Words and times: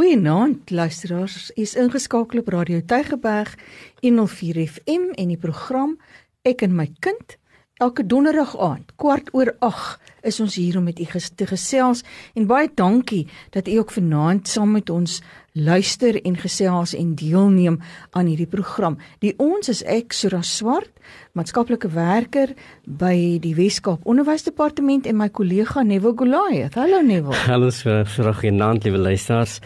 Goeienaand 0.00 0.70
luisteraars. 0.70 1.50
U 1.54 1.60
is 1.60 1.74
ingeskakel 1.74 2.38
op 2.38 2.48
Radio 2.48 2.80
Tygerberg 2.86 3.54
104 4.00 4.66
FM 4.66 5.10
en 5.12 5.28
die 5.28 5.36
program 5.36 5.98
Ek 6.42 6.62
en 6.64 6.72
my 6.72 6.86
kind 7.04 7.36
elke 7.84 8.06
donderdag 8.08 8.54
aand 8.56 8.94
kwart 8.96 9.28
oor 9.36 9.52
8 9.60 10.00
is 10.30 10.40
ons 10.40 10.56
hier 10.56 10.78
om 10.80 10.88
met 10.88 10.98
u 11.00 11.04
te 11.36 11.46
gesels 11.46 12.00
en 12.32 12.48
baie 12.48 12.70
dankie 12.74 13.26
dat 13.52 13.68
u 13.68 13.76
ook 13.76 13.92
vanaand 13.92 14.48
saam 14.48 14.72
met 14.72 14.88
ons 14.90 15.20
luister 15.52 16.16
en 16.22 16.36
gesels 16.36 16.94
en 16.94 17.14
deelneem 17.18 17.80
aan 18.10 18.26
hierdie 18.30 18.48
program. 18.50 18.98
Die 19.24 19.34
ons 19.42 19.70
is 19.72 19.82
ek 19.82 20.14
Sura 20.14 20.42
Swart, 20.46 20.92
maatskaplike 21.34 21.90
werker 21.94 22.54
by 22.84 23.38
die 23.42 23.54
Weskaap 23.58 24.06
Onderwysdepartement 24.08 25.08
en 25.10 25.18
my 25.18 25.30
kollega 25.34 25.82
Nevo 25.82 26.14
Goliath. 26.14 26.78
Hallo 26.78 27.02
Nevo. 27.02 27.34
Hallo 27.46 27.70
Sura, 27.74 28.04
Sura 28.04 28.34
genant 28.36 28.84
liewe 28.86 28.98
luisteraars. 28.98 29.60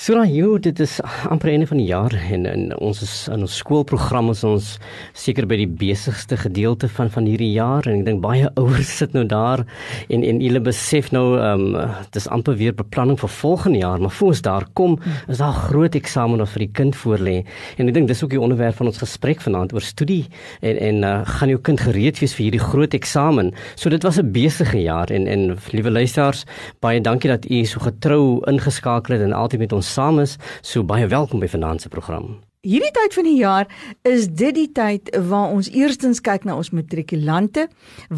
So 0.00 0.14
dan 0.16 0.30
jy, 0.32 0.46
dit 0.64 0.78
is 0.80 0.94
amper 1.28 1.50
einde 1.52 1.66
van 1.68 1.76
die 1.76 1.90
jaar 1.90 2.14
en, 2.32 2.46
en 2.48 2.62
ons 2.80 3.02
is 3.04 3.10
in 3.28 3.42
ons 3.44 3.56
skoolprogram 3.60 4.30
is 4.32 4.40
ons 4.48 4.68
seker 5.12 5.44
by 5.44 5.58
die 5.60 5.66
besigste 5.68 6.38
gedeelte 6.40 6.88
van 6.88 7.10
van 7.12 7.26
hierdie 7.28 7.50
jaar 7.52 7.84
en 7.84 7.98
ek 7.98 8.06
dink 8.06 8.22
baie 8.24 8.48
ouers 8.62 8.88
sit 9.02 9.12
nou 9.12 9.26
daar 9.28 9.60
en 10.08 10.24
en 10.24 10.40
hulle 10.40 10.62
besef 10.64 11.10
nou 11.12 11.34
ehm 11.36 11.66
um, 11.82 11.98
dis 12.16 12.28
amper 12.32 12.56
weer 12.56 12.72
beplanning 12.78 13.18
vir 13.20 13.32
volgende 13.34 13.82
jaar, 13.82 14.00
maar 14.00 14.14
voor 14.16 14.32
ons 14.32 14.40
daar 14.46 14.66
kom, 14.80 14.96
is 15.28 15.42
daar 15.42 15.58
groot 15.68 15.98
eksamen 16.00 16.46
vir 16.54 16.64
die 16.64 16.70
kind 16.80 16.96
voorlê. 16.96 17.36
En 17.76 17.92
ek 17.92 17.98
dink 17.98 18.08
dis 18.08 18.24
ook 18.24 18.32
die 18.32 18.40
onderwerp 18.40 18.80
van 18.80 18.88
ons 18.88 19.02
gesprek 19.04 19.44
vanaand 19.44 19.76
oor 19.76 19.84
studie 19.84 20.24
en 20.64 20.80
en 20.80 21.04
uh, 21.04 21.12
gaan 21.34 21.52
jou 21.52 21.60
kind 21.68 21.84
gereed 21.90 22.22
wees 22.24 22.38
vir 22.38 22.46
hierdie 22.46 22.62
groot 22.64 22.96
eksamen. 22.96 23.52
So 23.76 23.92
dit 23.92 24.08
was 24.08 24.16
'n 24.16 24.32
besige 24.32 24.80
jaar 24.80 25.12
en 25.12 25.28
en 25.28 25.58
liewe 25.76 25.92
luisteraars, 25.92 26.46
baie 26.80 27.04
dankie 27.04 27.28
dat 27.28 27.44
u 27.44 27.64
so 27.64 27.84
getrou 27.84 28.40
ingeskakel 28.48 29.18
het 29.18 29.28
en 29.28 29.36
altyd 29.36 29.68
met 29.68 29.76
ons 29.76 29.89
saam 29.94 30.20
is. 30.22 30.38
So 30.62 30.84
baie 30.84 31.10
welkom 31.10 31.40
by 31.40 31.50
Vanaand 31.50 31.82
se 31.86 31.88
program. 31.88 32.38
Hierdie 32.60 32.90
tyd 32.92 33.14
van 33.16 33.24
die 33.24 33.38
jaar 33.38 33.70
is 34.04 34.26
dit 34.36 34.52
die 34.52 34.68
tyd 34.76 35.06
waar 35.30 35.48
ons 35.48 35.70
eerstens 35.72 36.18
kyk 36.20 36.42
na 36.44 36.58
ons 36.60 36.68
matrikulante 36.76 37.62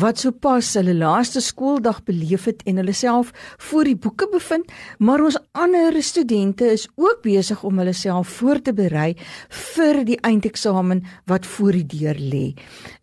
wat 0.02 0.18
sopas 0.18 0.72
hulle 0.74 0.96
laaste 0.98 1.38
skooldag 1.38 2.00
beleef 2.08 2.48
het 2.50 2.64
en 2.66 2.80
hulle 2.80 2.90
self 2.90 3.28
voor 3.68 3.86
die 3.86 3.94
boeke 3.94 4.26
bevind, 4.32 4.66
maar 4.98 5.22
ons 5.22 5.38
ander 5.54 5.94
studente 6.02 6.72
is 6.74 6.88
ook 6.98 7.20
besig 7.22 7.62
om 7.62 7.78
hulle 7.78 7.94
self 7.94 8.32
voor 8.40 8.58
te 8.66 8.74
berei 8.74 9.12
vir 9.76 10.00
die 10.10 10.18
eindeksamen 10.26 11.04
wat 11.30 11.46
voor 11.46 11.78
die 11.78 11.86
deur 11.94 12.18
lê. 12.18 12.48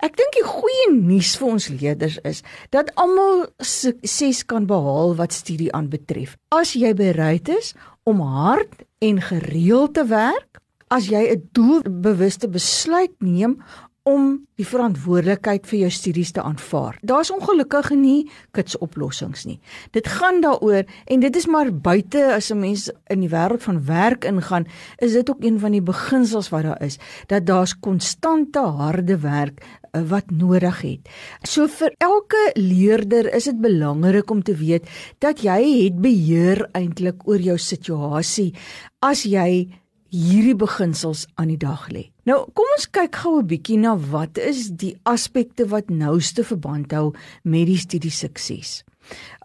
Ek 0.04 0.20
dink 0.20 0.36
die 0.36 0.44
goeie 0.44 0.90
nuus 0.98 1.38
vir 1.40 1.54
ons 1.54 1.70
leerders 1.72 2.20
is 2.28 2.44
dat 2.76 2.92
almal 3.00 3.46
sukses 3.64 4.44
kan 4.44 4.68
behaal 4.68 5.16
wat 5.16 5.40
studie 5.40 5.72
aanbetref. 5.72 6.36
As 6.52 6.76
jy 6.76 6.92
bereid 7.00 7.48
is 7.56 7.72
om 8.10 8.22
hard 8.26 8.84
en 9.06 9.22
gereeld 9.22 9.94
te 9.94 10.06
werk, 10.10 10.60
as 10.90 11.10
jy 11.14 11.22
'n 11.30 11.50
doelbewuste 11.54 12.50
besluit 12.50 13.14
neem 13.22 13.62
om 14.08 14.48
die 14.60 14.68
verantwoordelikheid 14.68 15.68
vir 15.70 15.80
jou 15.84 15.90
studies 15.92 16.32
te 16.36 16.44
aanvaar. 16.44 16.98
Daar's 17.06 17.32
ongelukkig 17.34 17.92
nie 18.00 18.30
kits 18.56 18.78
oplossings 18.84 19.46
nie. 19.48 19.60
Dit 19.96 20.08
gaan 20.08 20.42
daaroor 20.44 20.86
en 21.06 21.24
dit 21.24 21.36
is 21.36 21.48
maar 21.48 21.72
buite 21.72 22.22
as 22.34 22.52
'n 22.52 22.60
mens 22.60 22.90
in 23.10 23.20
die 23.20 23.30
wêreld 23.30 23.64
van 23.64 23.86
werk 23.86 24.26
ingaan, 24.26 24.66
is 24.98 25.14
dit 25.14 25.30
ook 25.30 25.44
een 25.44 25.60
van 25.60 25.72
die 25.72 25.82
beginsels 25.82 26.50
wat 26.50 26.64
daar 26.64 26.82
is, 26.82 26.98
dat 27.28 27.46
daar's 27.46 27.80
konstante 27.80 28.60
harde 28.60 29.18
werk 29.18 29.64
eh, 29.92 30.02
wat 30.02 30.32
nodig 30.32 30.82
het. 30.82 31.10
So 31.44 31.68
vir 31.68 31.94
elke 31.98 32.52
leerder 32.54 33.34
is 33.34 33.44
dit 33.44 33.62
belangrik 33.62 34.32
om 34.32 34.44
te 34.44 34.56
weet 34.56 34.90
dat 35.20 35.42
jy 35.42 35.84
het 35.84 36.02
beheer 36.02 36.70
eintlik 36.72 37.28
oor 37.28 37.40
jou 37.40 37.58
situasie 37.58 38.54
as 39.00 39.24
jy 39.24 39.70
hierdie 40.10 40.56
beginsels 40.56 41.28
aan 41.36 41.48
die 41.54 41.62
dag 41.62 41.90
lê. 41.94 42.10
Nou, 42.30 42.44
kom 42.54 42.68
ons 42.76 42.86
kyk 42.94 43.16
gou 43.24 43.40
'n 43.40 43.48
bietjie 43.50 43.78
na 43.82 43.96
wat 43.98 44.38
is 44.38 44.70
die 44.70 44.96
aspekte 45.04 45.66
wat 45.66 45.90
nouste 45.90 46.44
verband 46.44 46.92
hou 46.92 47.14
met 47.44 47.66
die 47.66 47.78
studie 47.78 48.14
sukses. 48.14 48.84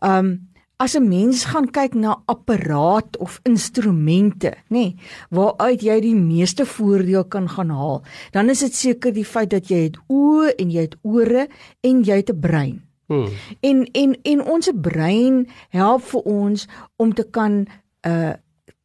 Um 0.03 0.53
as 0.77 0.95
'n 0.95 1.09
mens 1.09 1.45
gaan 1.45 1.71
kyk 1.71 1.95
na 1.95 2.23
apparaat 2.27 3.17
of 3.17 3.41
instrumente, 3.45 4.53
nê, 4.69 4.77
nee, 4.77 4.97
waaruit 5.31 5.81
jy 5.81 6.01
die 6.01 6.15
meeste 6.15 6.67
voordeel 6.67 7.25
kan 7.25 7.49
gaan 7.49 7.71
haal, 7.71 8.03
dan 8.33 8.51
is 8.51 8.61
dit 8.61 8.75
seker 8.75 9.13
die 9.13 9.25
feit 9.25 9.51
dat 9.51 9.69
jy 9.69 9.83
het 9.83 9.97
oë 10.09 10.55
en 10.59 10.71
jy 10.71 10.81
het 10.81 10.97
ore 11.03 11.49
en 11.81 12.03
jy 12.05 12.17
het 12.17 12.31
'n 12.31 12.41
brein. 12.41 12.83
Hmm. 13.07 13.29
En 13.61 13.87
en 13.93 14.19
en 14.23 14.45
ons 14.45 14.71
brein 14.75 15.47
help 15.71 16.03
vir 16.03 16.21
ons 16.21 16.69
om 16.97 17.15
te 17.15 17.25
kan 17.31 17.67
uh 18.07 18.35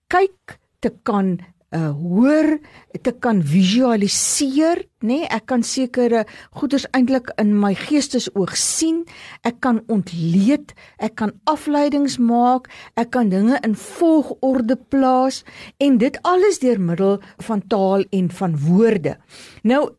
kyk 0.08 0.60
te 0.80 0.94
kan 1.04 1.40
uh 1.76 1.92
hoor 1.94 2.58
te 3.02 3.12
kan 3.12 3.42
visualiseer 3.46 4.82
nê? 5.00 5.08
Nee, 5.22 5.28
ek 5.32 5.46
kan 5.52 5.62
sekere 5.64 6.26
goeders 6.58 6.88
eintlik 6.98 7.30
in 7.40 7.54
my 7.56 7.72
geestesoog 7.78 8.56
sien. 8.58 9.04
Ek 9.48 9.62
kan 9.64 9.84
ontleed 9.88 10.74
ek 10.98 11.16
kan 11.22 11.36
afleidings 11.46 12.18
maak 12.18 12.68
ek 13.00 13.14
kan 13.16 13.30
dinge 13.30 13.60
in 13.64 13.78
volgorde 13.80 14.76
plaas 14.90 15.44
en 15.80 16.02
dit 16.02 16.20
alles 16.28 16.60
deur 16.64 16.82
middel 16.82 17.20
van 17.48 17.64
taal 17.68 18.04
en 18.12 18.30
van 18.42 18.58
woorde. 18.66 19.16
Nou 19.64 19.90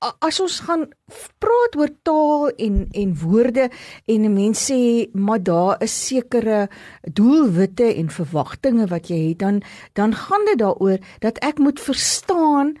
as 0.00 0.40
ons 0.40 0.60
gaan 0.64 0.86
praat 1.42 1.76
oor 1.76 1.90
taal 2.08 2.48
en 2.56 2.76
en 2.96 3.12
woorde 3.20 3.66
en 4.08 4.28
mense 4.32 4.62
sê 4.70 5.10
maar 5.12 5.42
daar 5.44 5.82
is 5.84 5.96
sekere 6.06 6.68
doelwitte 7.04 7.84
en 7.94 8.08
verwagtinge 8.08 8.88
wat 8.92 9.10
jy 9.12 9.20
het 9.28 9.42
dan 9.44 9.60
dan 9.98 10.16
gaan 10.16 10.46
dit 10.48 10.58
daaroor 10.62 10.98
dat 11.20 11.40
ek 11.44 11.60
moet 11.60 11.80
verstaan 11.80 12.76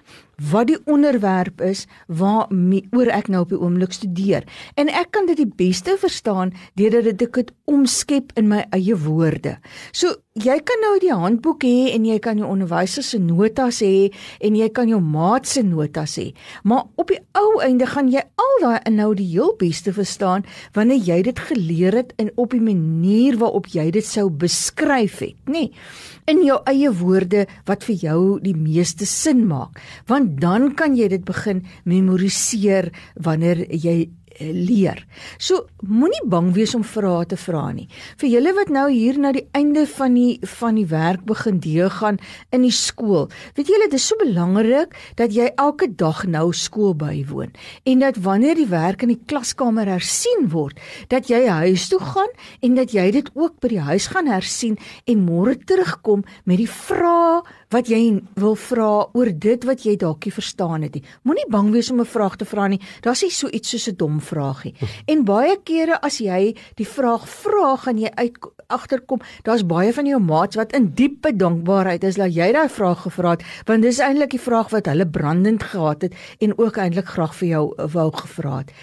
wat 0.50 0.70
die 0.70 0.78
onderwerp 0.88 1.60
is 1.64 1.84
waaroor 2.06 3.12
ek 3.12 3.28
nou 3.32 3.44
op 3.44 3.52
die 3.52 3.60
oomblik 3.60 3.92
studeer. 3.92 4.46
En 4.80 4.88
ek 4.88 5.12
kan 5.16 5.28
dit 5.28 5.38
die 5.40 5.48
beste 5.48 5.96
verstaan 6.00 6.54
deurdat 6.80 7.10
dit 7.12 7.28
ek 7.28 7.40
dit 7.42 7.52
omskep 7.70 8.32
in 8.40 8.48
my 8.50 8.64
eie 8.74 8.96
woorde. 8.96 9.58
So 9.92 10.16
jy 10.40 10.56
kan 10.64 10.80
nou 10.84 10.94
die 11.02 11.12
handboek 11.12 11.64
hê 11.66 11.90
en 11.94 12.06
jy 12.06 12.16
kan 12.22 12.38
jou 12.40 12.48
onderwyser 12.48 13.04
se 13.04 13.18
notas 13.20 13.80
hê 13.84 14.10
en 14.40 14.56
jy 14.56 14.70
kan 14.72 14.88
jou 14.88 15.00
maat 15.02 15.48
se 15.50 15.62
notas 15.66 16.16
hê. 16.20 16.30
Maar 16.64 16.86
op 16.96 17.12
die 17.12 17.20
ou 17.36 17.60
einde 17.64 17.88
gaan 17.90 18.08
jy 18.12 18.22
al 18.40 18.56
daai 18.62 18.78
inhoud 18.88 19.18
die 19.20 19.28
heel 19.34 19.52
beste 19.60 19.92
verstaan 19.96 20.46
wanneer 20.76 21.02
jy 21.10 21.20
dit 21.30 21.44
geleer 21.50 21.98
het 22.00 22.14
en 22.22 22.32
op 22.40 22.54
die 22.56 22.62
manier 22.64 23.36
waarop 23.40 23.68
jy 23.74 23.90
dit 23.94 24.06
sou 24.06 24.30
beskryf 24.30 25.20
het, 25.24 25.36
nê? 25.46 25.68
Nee 25.68 26.18
in 26.30 26.42
jou 26.44 26.58
eie 26.68 26.90
woorde 27.00 27.44
wat 27.68 27.84
vir 27.86 28.04
jou 28.04 28.20
die 28.42 28.54
meeste 28.56 29.06
sin 29.08 29.42
maak 29.50 29.80
want 30.10 30.29
dan 30.38 30.74
kan 30.78 30.94
jy 30.96 31.08
dit 31.10 31.24
begin 31.26 31.64
memoriseer 31.84 32.90
wanneer 33.18 33.64
jy 33.74 34.10
leer. 34.38 35.06
So 35.38 35.66
moenie 35.82 36.22
bang 36.24 36.52
wees 36.54 36.74
om 36.74 36.84
vrae 36.86 37.26
te 37.26 37.36
vra 37.36 37.70
nie. 37.72 37.88
Vir 38.20 38.30
julle 38.30 38.54
wat 38.56 38.70
nou 38.72 38.86
hier 38.90 39.18
na 39.18 39.32
die 39.32 39.46
einde 39.56 39.86
van 39.86 40.14
die 40.14 40.38
van 40.58 40.78
die 40.78 40.86
werk 40.90 41.24
begin 41.28 41.60
deel 41.60 41.90
gaan 41.90 42.20
in 42.54 42.62
die 42.62 42.74
skool. 42.74 43.28
Weet 43.56 43.72
julle 43.72 43.90
dis 43.90 44.06
so 44.06 44.18
belangrik 44.20 44.94
dat 45.16 45.34
jy 45.34 45.50
elke 45.56 45.90
dag 45.90 46.24
nou 46.26 46.50
skool 46.56 46.94
bywoon 46.94 47.52
en 47.84 48.04
dat 48.04 48.20
wanneer 48.24 48.58
die 48.58 48.70
werk 48.70 49.02
in 49.02 49.14
die 49.14 49.20
klaskamer 49.26 49.88
hersien 49.90 50.48
word, 50.52 50.78
dat 51.08 51.30
jy 51.30 51.46
huis 51.48 51.88
toe 51.90 52.00
gaan 52.00 52.30
en 52.62 52.76
dat 52.78 52.94
jy 52.94 53.10
dit 53.10 53.30
ook 53.34 53.60
by 53.60 53.72
die 53.74 53.84
huis 53.90 54.10
gaan 54.12 54.30
hersien 54.30 54.78
en 55.06 55.24
môre 55.26 55.56
terugkom 55.58 56.24
met 56.44 56.60
die 56.60 56.70
vrae 56.70 57.40
wat 57.70 57.90
jy 57.90 58.00
wil 58.40 58.56
vra 58.58 58.90
oor 59.14 59.30
dit 59.30 59.64
wat 59.68 59.84
jy 59.86 59.94
dalk 59.98 60.26
nie 60.26 60.34
verstaan 60.34 60.86
het 60.86 60.96
nie. 60.98 61.04
Moenie 61.22 61.46
bang 61.50 61.70
wees 61.70 61.90
om 61.90 62.00
'n 62.00 62.06
vraag 62.06 62.36
te 62.36 62.44
vra 62.44 62.66
nie. 62.66 62.80
Daar's 63.02 63.22
nie 63.22 63.30
so 63.30 63.48
iets 63.48 63.70
soos 63.70 63.88
'n 63.88 63.96
dom 63.96 64.19
vraagie. 64.20 64.74
En 65.06 65.24
baie 65.24 65.56
kere 65.64 66.00
as 66.00 66.20
jy 66.22 66.54
die 66.80 66.88
vraag 66.88 67.26
vra, 67.28 67.74
gaan 67.84 67.98
jy 67.98 68.12
uit 68.14 68.38
agterkom, 68.70 69.20
daar's 69.42 69.66
baie 69.66 69.92
van 69.92 70.06
jou 70.06 70.20
maats 70.22 70.56
wat 70.56 70.72
in 70.76 70.90
diepe 70.94 71.32
dankbaarheid 71.36 72.04
is 72.06 72.18
dat 72.20 72.34
jy 72.34 72.52
daai 72.54 72.68
vraag 72.70 73.02
gevra 73.06 73.34
het, 73.36 73.44
want 73.66 73.82
dis 73.82 73.98
eintlik 73.98 74.30
die 74.36 74.42
vraag 74.42 74.70
wat 74.70 74.86
hulle 74.90 75.08
brandend 75.08 75.62
gehad 75.72 76.06
het 76.06 76.16
en 76.40 76.56
ook 76.58 76.78
eintlik 76.78 77.10
graag 77.10 77.34
vir 77.40 77.48
jou 77.48 77.64
wou 77.94 78.08
gevra 78.22 78.62
het. 78.62 78.74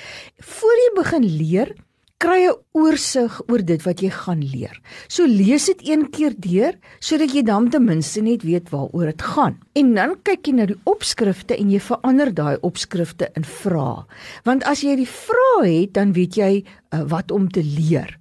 Voor 0.44 0.82
jy 0.84 0.90
begin 1.00 1.30
leer, 1.38 1.76
kry 2.18 2.50
'n 2.50 2.58
oorsig 2.74 3.42
oor 3.48 3.62
dit 3.62 3.82
wat 3.86 4.02
jy 4.02 4.10
gaan 4.10 4.42
leer. 4.42 4.76
So 5.08 5.26
lees 5.26 5.66
dit 5.66 5.82
een 5.88 6.10
keer 6.10 6.34
deur 6.38 6.74
sodat 7.00 7.34
jy 7.34 7.44
dan 7.44 7.70
ten 7.70 7.86
minste 7.86 8.22
net 8.22 8.44
weet 8.44 8.70
waaroor 8.70 9.06
dit 9.06 9.22
gaan. 9.22 9.58
En 9.74 9.94
dan 9.94 10.16
kyk 10.24 10.48
jy 10.48 10.54
na 10.54 10.66
die 10.66 10.80
opskrifte 10.84 11.56
en 11.58 11.70
jy 11.70 11.80
verander 11.80 12.34
daai 12.34 12.58
opskrifte 12.62 13.30
in 13.36 13.44
vrae. 13.44 14.06
Want 14.44 14.64
as 14.64 14.82
jy 14.82 14.96
die 14.96 15.10
vrae 15.10 15.82
het, 15.82 15.94
dan 15.94 16.14
weet 16.14 16.36
jy 16.36 16.64
uh, 16.94 17.04
wat 17.06 17.32
om 17.32 17.50
te 17.50 17.64
leer 17.64 18.18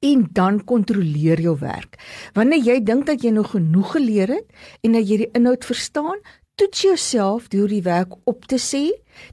en 0.00 0.28
dan 0.32 0.64
kontroleer 0.64 1.40
jou 1.40 1.56
werk. 1.58 1.98
Wanneer 2.32 2.62
jy 2.62 2.80
dink 2.84 3.06
dat 3.06 3.24
jy 3.24 3.32
nog 3.34 3.50
genoeg 3.56 3.96
geleer 3.96 4.28
het 4.28 4.46
en 4.82 4.92
dat 4.92 5.08
jy 5.08 5.24
die 5.24 5.30
inhoud 5.34 5.64
verstaan, 5.66 6.20
toets 6.54 6.82
jouself 6.82 7.48
deur 7.50 7.68
die 7.68 7.82
werk 7.82 8.14
op 8.30 8.46
te 8.50 8.58
sê, 8.62 8.84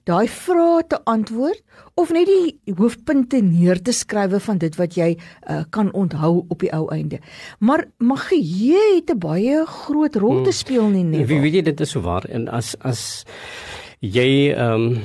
daai 0.09 0.27
vrae 0.29 0.83
te 0.89 0.99
antwoord 1.09 1.61
of 1.99 2.11
net 2.13 2.29
die 2.29 2.75
hoofpunte 2.77 3.41
neer 3.45 3.81
te 3.81 3.93
skryf 3.93 4.33
van 4.45 4.61
dit 4.61 4.77
wat 4.79 4.97
jy 4.97 5.11
uh, 5.17 5.61
kan 5.73 5.91
onthou 5.97 6.45
op 6.49 6.61
die 6.63 6.71
ou 6.73 6.87
einde. 6.93 7.21
Maar 7.59 7.85
magie 7.97 8.73
het 8.73 9.11
'n 9.11 9.19
baie 9.19 9.65
groot 9.65 10.15
rol 10.15 10.43
te 10.43 10.51
speel 10.51 10.89
nie 10.89 11.03
net. 11.03 11.27
Wie 11.27 11.41
weet 11.41 11.53
jy 11.53 11.61
dit 11.61 11.81
is 11.81 11.91
so 11.91 12.01
waar 12.01 12.25
en 12.25 12.47
as 12.49 12.75
as 12.79 13.25
jy 13.99 14.53
ehm 14.53 14.73
um, 14.73 15.01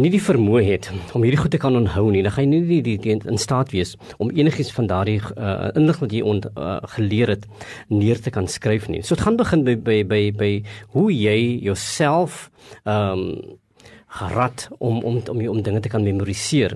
nie 0.00 0.10
die 0.12 0.22
vermoë 0.22 0.62
het 0.66 0.90
om 1.14 1.24
hierdie 1.24 1.40
goed 1.40 1.52
te 1.54 1.60
kan 1.60 1.76
onthou 1.76 2.08
nie, 2.10 2.22
dan 2.26 2.34
gaan 2.34 2.46
jy 2.46 2.50
nie 2.50 2.62
die, 2.68 2.80
die, 2.86 2.96
die 3.04 3.16
in 3.32 3.40
staat 3.40 3.72
wees 3.74 3.96
om 4.18 4.32
enigiets 4.34 4.72
van 4.76 4.88
daardie 4.90 5.18
uh, 5.20 5.70
inligting 5.78 6.06
wat 6.06 6.14
jy 6.16 6.22
ont, 6.26 6.46
uh, 6.54 6.76
geleer 6.96 7.34
het 7.34 7.48
neer 7.92 8.20
te 8.20 8.32
kan 8.34 8.48
skryf 8.48 8.88
nie. 8.90 9.02
So 9.04 9.14
dit 9.14 9.24
gaan 9.24 9.38
begin 9.40 9.64
by 9.66 9.76
by 9.76 9.98
by, 10.08 10.22
by 10.36 10.52
hoe 10.96 11.10
jy 11.14 11.38
jouself 11.70 12.48
ehm 12.84 13.26
um, 13.26 13.58
gerad 14.10 14.68
om 14.78 15.04
om 15.06 15.20
om 15.30 15.42
om 15.48 15.62
dinge 15.62 15.80
te 15.80 15.88
kan 15.88 16.02
memoriseer. 16.02 16.74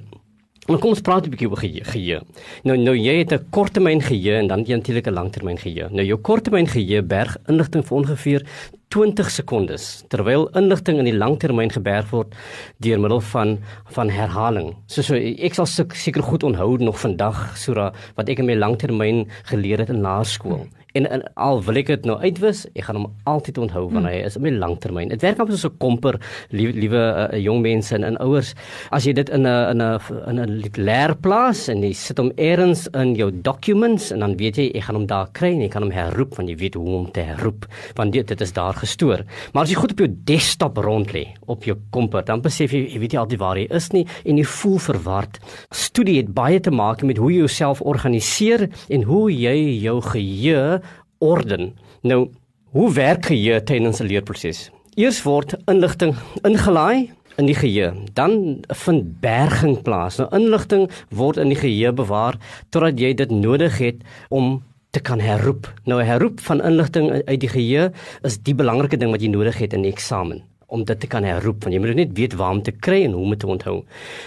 Maar 0.65 0.79
kom 0.81 0.95
ons 0.95 1.03
praat 1.05 1.27
'n 1.27 1.31
bietjie 1.31 1.49
oor 1.51 1.61
geheue. 1.61 2.21
Nou 2.65 2.77
nou 2.77 2.97
jy 2.97 3.19
het 3.19 3.33
'n 3.33 3.47
korttermyn 3.51 4.01
geheue 4.01 4.39
en 4.39 4.47
dan 4.47 4.65
jy 4.65 4.77
natuurlik 4.77 5.07
'n 5.07 5.13
langtermyn 5.13 5.59
geheue. 5.59 5.91
Nou 5.91 6.05
jou 6.07 6.17
korttermyn 6.17 6.67
geheue 6.67 7.03
berg 7.03 7.37
inligting 7.49 7.85
vir 7.85 7.97
ongeveer 7.97 8.43
20 8.89 9.31
sekondes 9.31 10.05
terwyl 10.09 10.49
inligting 10.55 10.99
in 10.99 11.05
die 11.05 11.19
langtermyn 11.19 11.71
geberg 11.71 12.11
word 12.11 12.35
deur 12.79 13.01
middel 13.01 13.21
van 13.21 13.59
van 13.85 14.09
herhaling. 14.09 14.75
So 14.87 15.03
so 15.03 15.15
ek 15.15 15.55
sal 15.55 15.67
seker 15.67 16.23
goed 16.23 16.43
onthou 16.43 16.79
nog 16.79 17.01
vandag 17.01 17.57
sura 17.57 17.93
wat 18.17 18.29
ek 18.29 18.39
in 18.39 18.47
my 18.47 18.55
langtermyn 18.55 19.29
geleer 19.45 19.79
het 19.79 19.91
in 19.91 20.01
laerskool. 20.01 20.67
En, 20.95 21.09
en 21.11 21.23
al 21.35 21.59
wil 21.67 21.81
ek 21.81 21.89
dit 21.91 22.05
nou 22.07 22.15
uitwis, 22.23 22.61
ek 22.71 22.85
gaan 22.87 23.01
hom 23.01 23.07
altyd 23.27 23.57
onthou 23.65 23.81
want 23.89 24.05
hmm. 24.05 24.13
hy 24.13 24.19
is 24.29 24.37
op 24.39 24.45
my 24.45 24.53
langtermyn. 24.55 25.09
Dit 25.11 25.25
werk 25.27 25.41
amper 25.43 25.57
soos 25.57 25.73
'n 25.73 25.81
komper, 25.83 26.21
liewe 26.55 26.75
liewe 26.79 27.01
uh, 27.03 27.25
jong 27.43 27.65
mense 27.65 27.97
en, 27.97 28.05
en 28.07 28.19
ouers. 28.23 28.53
As 28.95 29.03
jy 29.03 29.11
dit 29.19 29.33
in 29.35 29.43
'n 29.43 29.73
in 29.73 29.83
'n 29.83 29.99
in 30.31 30.39
'n 30.39 30.53
leerplaas 30.79 31.65
en 31.73 31.83
jy 31.83 31.91
sit 31.99 32.23
hom 32.23 32.31
eers 32.39 32.87
in 32.95 33.17
jou 33.19 33.33
documents 33.35 34.13
en 34.15 34.23
dan 34.23 34.37
weet 34.39 34.61
jy 34.63 34.69
ek 34.71 34.87
gaan 34.87 35.01
hom 35.01 35.09
daar 35.11 35.33
kry 35.35 35.51
en 35.57 35.65
jy 35.67 35.69
kan 35.73 35.83
hom 35.83 35.91
herroep 35.91 36.39
want 36.39 36.49
jy 36.49 36.57
weet 36.63 36.79
hoe 36.79 36.95
om 37.01 37.11
te 37.11 37.27
herroep 37.27 37.67
want 37.99 38.13
dit 38.13 38.27
dit 38.29 38.41
is 38.41 38.53
daar 38.53 38.79
gestoor. 38.79 39.27
Maar 39.53 39.65
as 39.65 39.71
jy 39.75 39.81
goed 39.83 39.99
op 39.99 39.99
jou 39.99 40.11
desktop 40.31 40.79
rond 40.79 41.11
lê 41.11 41.35
op 41.51 41.65
jou 41.65 41.75
komper, 41.91 42.23
dan 42.23 42.39
besef 42.41 42.71
jy 42.71 42.87
jy 42.95 43.03
weet 43.03 43.19
nie 43.19 43.23
altyd 43.25 43.43
waar 43.43 43.59
jy 43.59 43.67
is 43.75 43.91
nie 43.91 44.07
en 44.25 44.39
jy 44.39 44.47
voel 44.47 44.79
verward. 44.79 45.43
Studie 45.75 46.23
het 46.23 46.31
baie 46.31 46.61
te 46.61 46.71
maak 46.71 47.03
met 47.03 47.19
hoe 47.19 47.33
jy 47.33 47.43
jouself 47.43 47.83
organiseer 47.83 48.69
en 48.89 49.03
hoe 49.03 49.27
jy 49.35 49.83
jou 49.83 49.99
geheue 50.01 50.84
orden. 51.25 51.73
Nou, 52.03 52.29
hoe 52.75 52.93
werk 52.93 53.31
geheue 53.31 53.63
tydens 53.63 54.01
'n 54.01 54.11
leerproses? 54.11 54.71
Eers 54.95 55.23
word 55.23 55.57
inligting 55.67 56.15
ingelaai 56.43 57.11
in 57.39 57.47
die 57.47 57.57
geheue, 57.59 57.93
dan 58.15 58.63
vind 58.69 59.21
berging 59.21 59.83
plaas. 59.83 60.19
Nou 60.21 60.29
inligting 60.37 60.87
word 61.11 61.41
in 61.43 61.51
die 61.51 61.59
geheue 61.59 61.93
bewaar 61.93 62.39
totdat 62.71 63.01
jy 63.01 63.15
dit 63.15 63.31
nodig 63.31 63.79
het 63.79 64.05
om 64.31 64.63
te 64.95 65.01
kan 65.01 65.21
herroep. 65.21 65.67
Nou 65.85 66.01
'n 66.01 66.07
herroep 66.07 66.41
van 66.41 66.63
inligting 66.63 67.11
uit 67.11 67.41
die 67.41 67.49
geheue 67.49 67.93
is 68.23 68.39
die 68.39 68.55
belangrike 68.55 68.97
ding 68.97 69.11
wat 69.11 69.23
jy 69.23 69.29
nodig 69.29 69.59
het 69.59 69.73
in 69.73 69.83
die 69.83 69.93
eksamen 69.93 70.43
om 70.67 70.85
dit 70.85 71.01
te 71.01 71.07
kan 71.07 71.25
herroep 71.25 71.63
want 71.65 71.75
jy 71.75 71.81
moet 71.81 71.95
net 71.95 72.17
weet 72.19 72.35
waar 72.35 72.51
om 72.51 72.63
te 72.63 72.73
kry 72.73 73.05
en 73.05 73.13
hoe 73.13 73.25
om 73.25 73.37
te 73.37 73.47
onthou. 73.47 73.85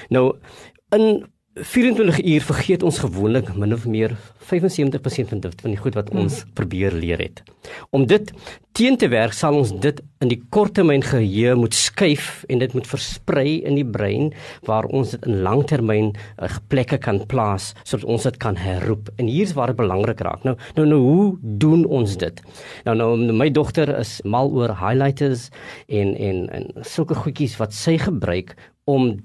Nou 0.10 0.36
in 0.96 1.26
24 1.64 2.24
uur 2.24 2.42
vergeet 2.42 2.84
ons 2.84 3.00
gewoonlik 3.00 3.50
min 3.56 3.74
of 3.74 3.86
meer 3.86 4.14
75% 4.48 5.32
van 5.32 5.40
dit 5.40 5.62
van 5.62 5.74
die 5.74 5.80
goed 5.80 5.96
wat 5.98 6.10
ons 6.14 6.42
hmm. 6.42 6.54
probeer 6.54 6.94
leer 6.94 7.22
het. 7.22 7.42
Om 7.90 8.06
dit 8.08 8.32
teen 8.78 8.98
te 8.98 9.10
werk 9.10 9.34
sal 9.34 9.58
ons 9.58 9.72
dit 9.82 10.02
in 10.22 10.32
die 10.32 10.40
korttermyn 10.54 11.02
geheue 11.04 11.56
moet 11.58 11.74
skuif 11.76 12.46
en 12.52 12.62
dit 12.62 12.74
moet 12.78 12.88
versprei 12.88 13.58
in 13.66 13.80
die 13.80 13.86
brein 13.86 14.30
waar 14.70 14.86
ons 14.94 15.16
dit 15.16 15.26
in 15.26 15.42
langtermyn 15.46 16.14
uh, 16.14 16.52
plekke 16.70 17.00
kan 17.02 17.24
plaas 17.32 17.72
sodat 17.84 18.06
ons 18.06 18.30
dit 18.30 18.40
kan 18.44 18.60
herroep. 18.60 19.12
En 19.18 19.32
hier's 19.32 19.56
waar 19.58 19.74
dit 19.74 19.82
belangrik 19.82 20.22
raak. 20.28 20.46
Nou 20.48 20.56
nou 20.78 20.88
nou 20.88 21.02
hoe 21.02 21.28
doen 21.42 21.86
ons 21.86 22.18
dit? 22.22 22.42
Nou 22.86 22.96
nou 23.00 23.12
my 23.18 23.50
dogter 23.50 23.92
is 23.98 24.20
mal 24.24 24.54
oor 24.54 24.78
highlighters 24.78 25.50
en 25.88 26.16
en 26.16 26.48
en 26.54 26.72
sulke 26.86 27.18
goedjies 27.18 27.58
wat 27.62 27.76
sy 27.76 27.98
gebruik 28.02 28.56
om 28.88 29.16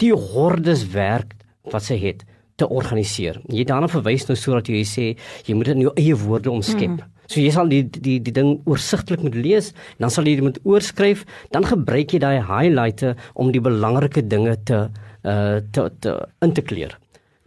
die 0.00 0.14
hordes 0.14 0.86
werk 0.94 1.34
wat 1.70 1.84
sy 1.86 1.98
het 2.02 2.24
te 2.60 2.68
organiseer. 2.68 3.40
Jy 3.52 3.64
daarna 3.68 3.88
verwys 3.90 4.26
nou 4.28 4.36
sodat 4.38 4.68
jy 4.70 4.82
sê 4.86 5.06
jy 5.46 5.56
moet 5.56 5.70
dit 5.70 5.78
in 5.78 5.86
jou 5.86 5.94
eie 5.98 6.16
woorde 6.18 6.52
omskep. 6.52 6.98
Mm. 6.98 7.08
So 7.30 7.40
jy 7.40 7.52
sal 7.54 7.70
die 7.70 7.82
die 7.86 8.18
die 8.20 8.34
ding 8.34 8.58
oorsigtelik 8.68 9.22
moet 9.24 9.38
lees, 9.38 9.70
dan 10.02 10.12
sal 10.12 10.28
jy 10.28 10.36
dit 10.38 10.46
moet 10.50 10.60
oorskryf, 10.68 11.24
dan 11.54 11.66
gebruik 11.68 12.12
jy 12.12 12.20
daai 12.22 12.42
highlighte 12.44 13.14
om 13.34 13.52
die 13.54 13.62
belangrike 13.62 14.24
dinge 14.26 14.58
te 14.68 14.84
uh 15.22 15.62
te, 15.72 15.88
te 16.02 16.18
in 16.44 16.52
te 16.52 16.64
kleur. 16.66 16.98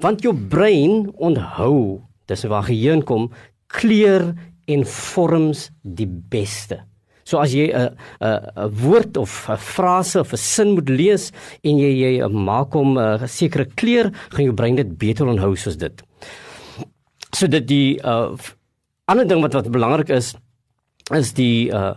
Want 0.02 0.24
jou 0.26 0.34
brein 0.34 1.12
onthou, 1.24 2.02
dis 2.28 2.48
waar 2.52 2.66
geheue 2.68 3.04
kom, 3.08 3.30
kleur 3.72 4.34
en 4.68 4.84
vorms 4.90 5.70
die 5.84 6.08
beste. 6.08 6.82
So 7.26 7.40
as 7.42 7.56
jy 7.58 7.72
'n 7.74 7.98
'n 8.22 8.40
'n 8.56 8.70
woord 8.86 9.18
of 9.18 9.50
'n 9.50 9.58
frase 9.58 10.20
of 10.20 10.34
'n 10.34 10.38
sin 10.38 10.76
moet 10.78 10.90
lees 10.90 11.32
en 11.64 11.78
jy 11.78 11.92
jy 12.22 12.28
maak 12.30 12.74
hom 12.74 12.98
'n 12.98 13.28
sekere 13.28 13.66
kleur, 13.66 14.12
gaan 14.30 14.46
jou 14.46 14.54
brein 14.54 14.76
dit 14.76 14.98
beter 14.98 15.26
onthou 15.26 15.56
soos 15.58 15.78
dit. 15.78 16.04
So 17.34 17.48
dit 17.48 17.66
die 17.68 18.00
uh 18.04 18.38
ander 19.08 19.26
ding 19.28 19.42
wat 19.42 19.54
wat 19.54 19.72
belangrik 19.72 20.10
is 20.10 20.36
is 21.14 21.34
die 21.34 21.72
uh 21.74 21.96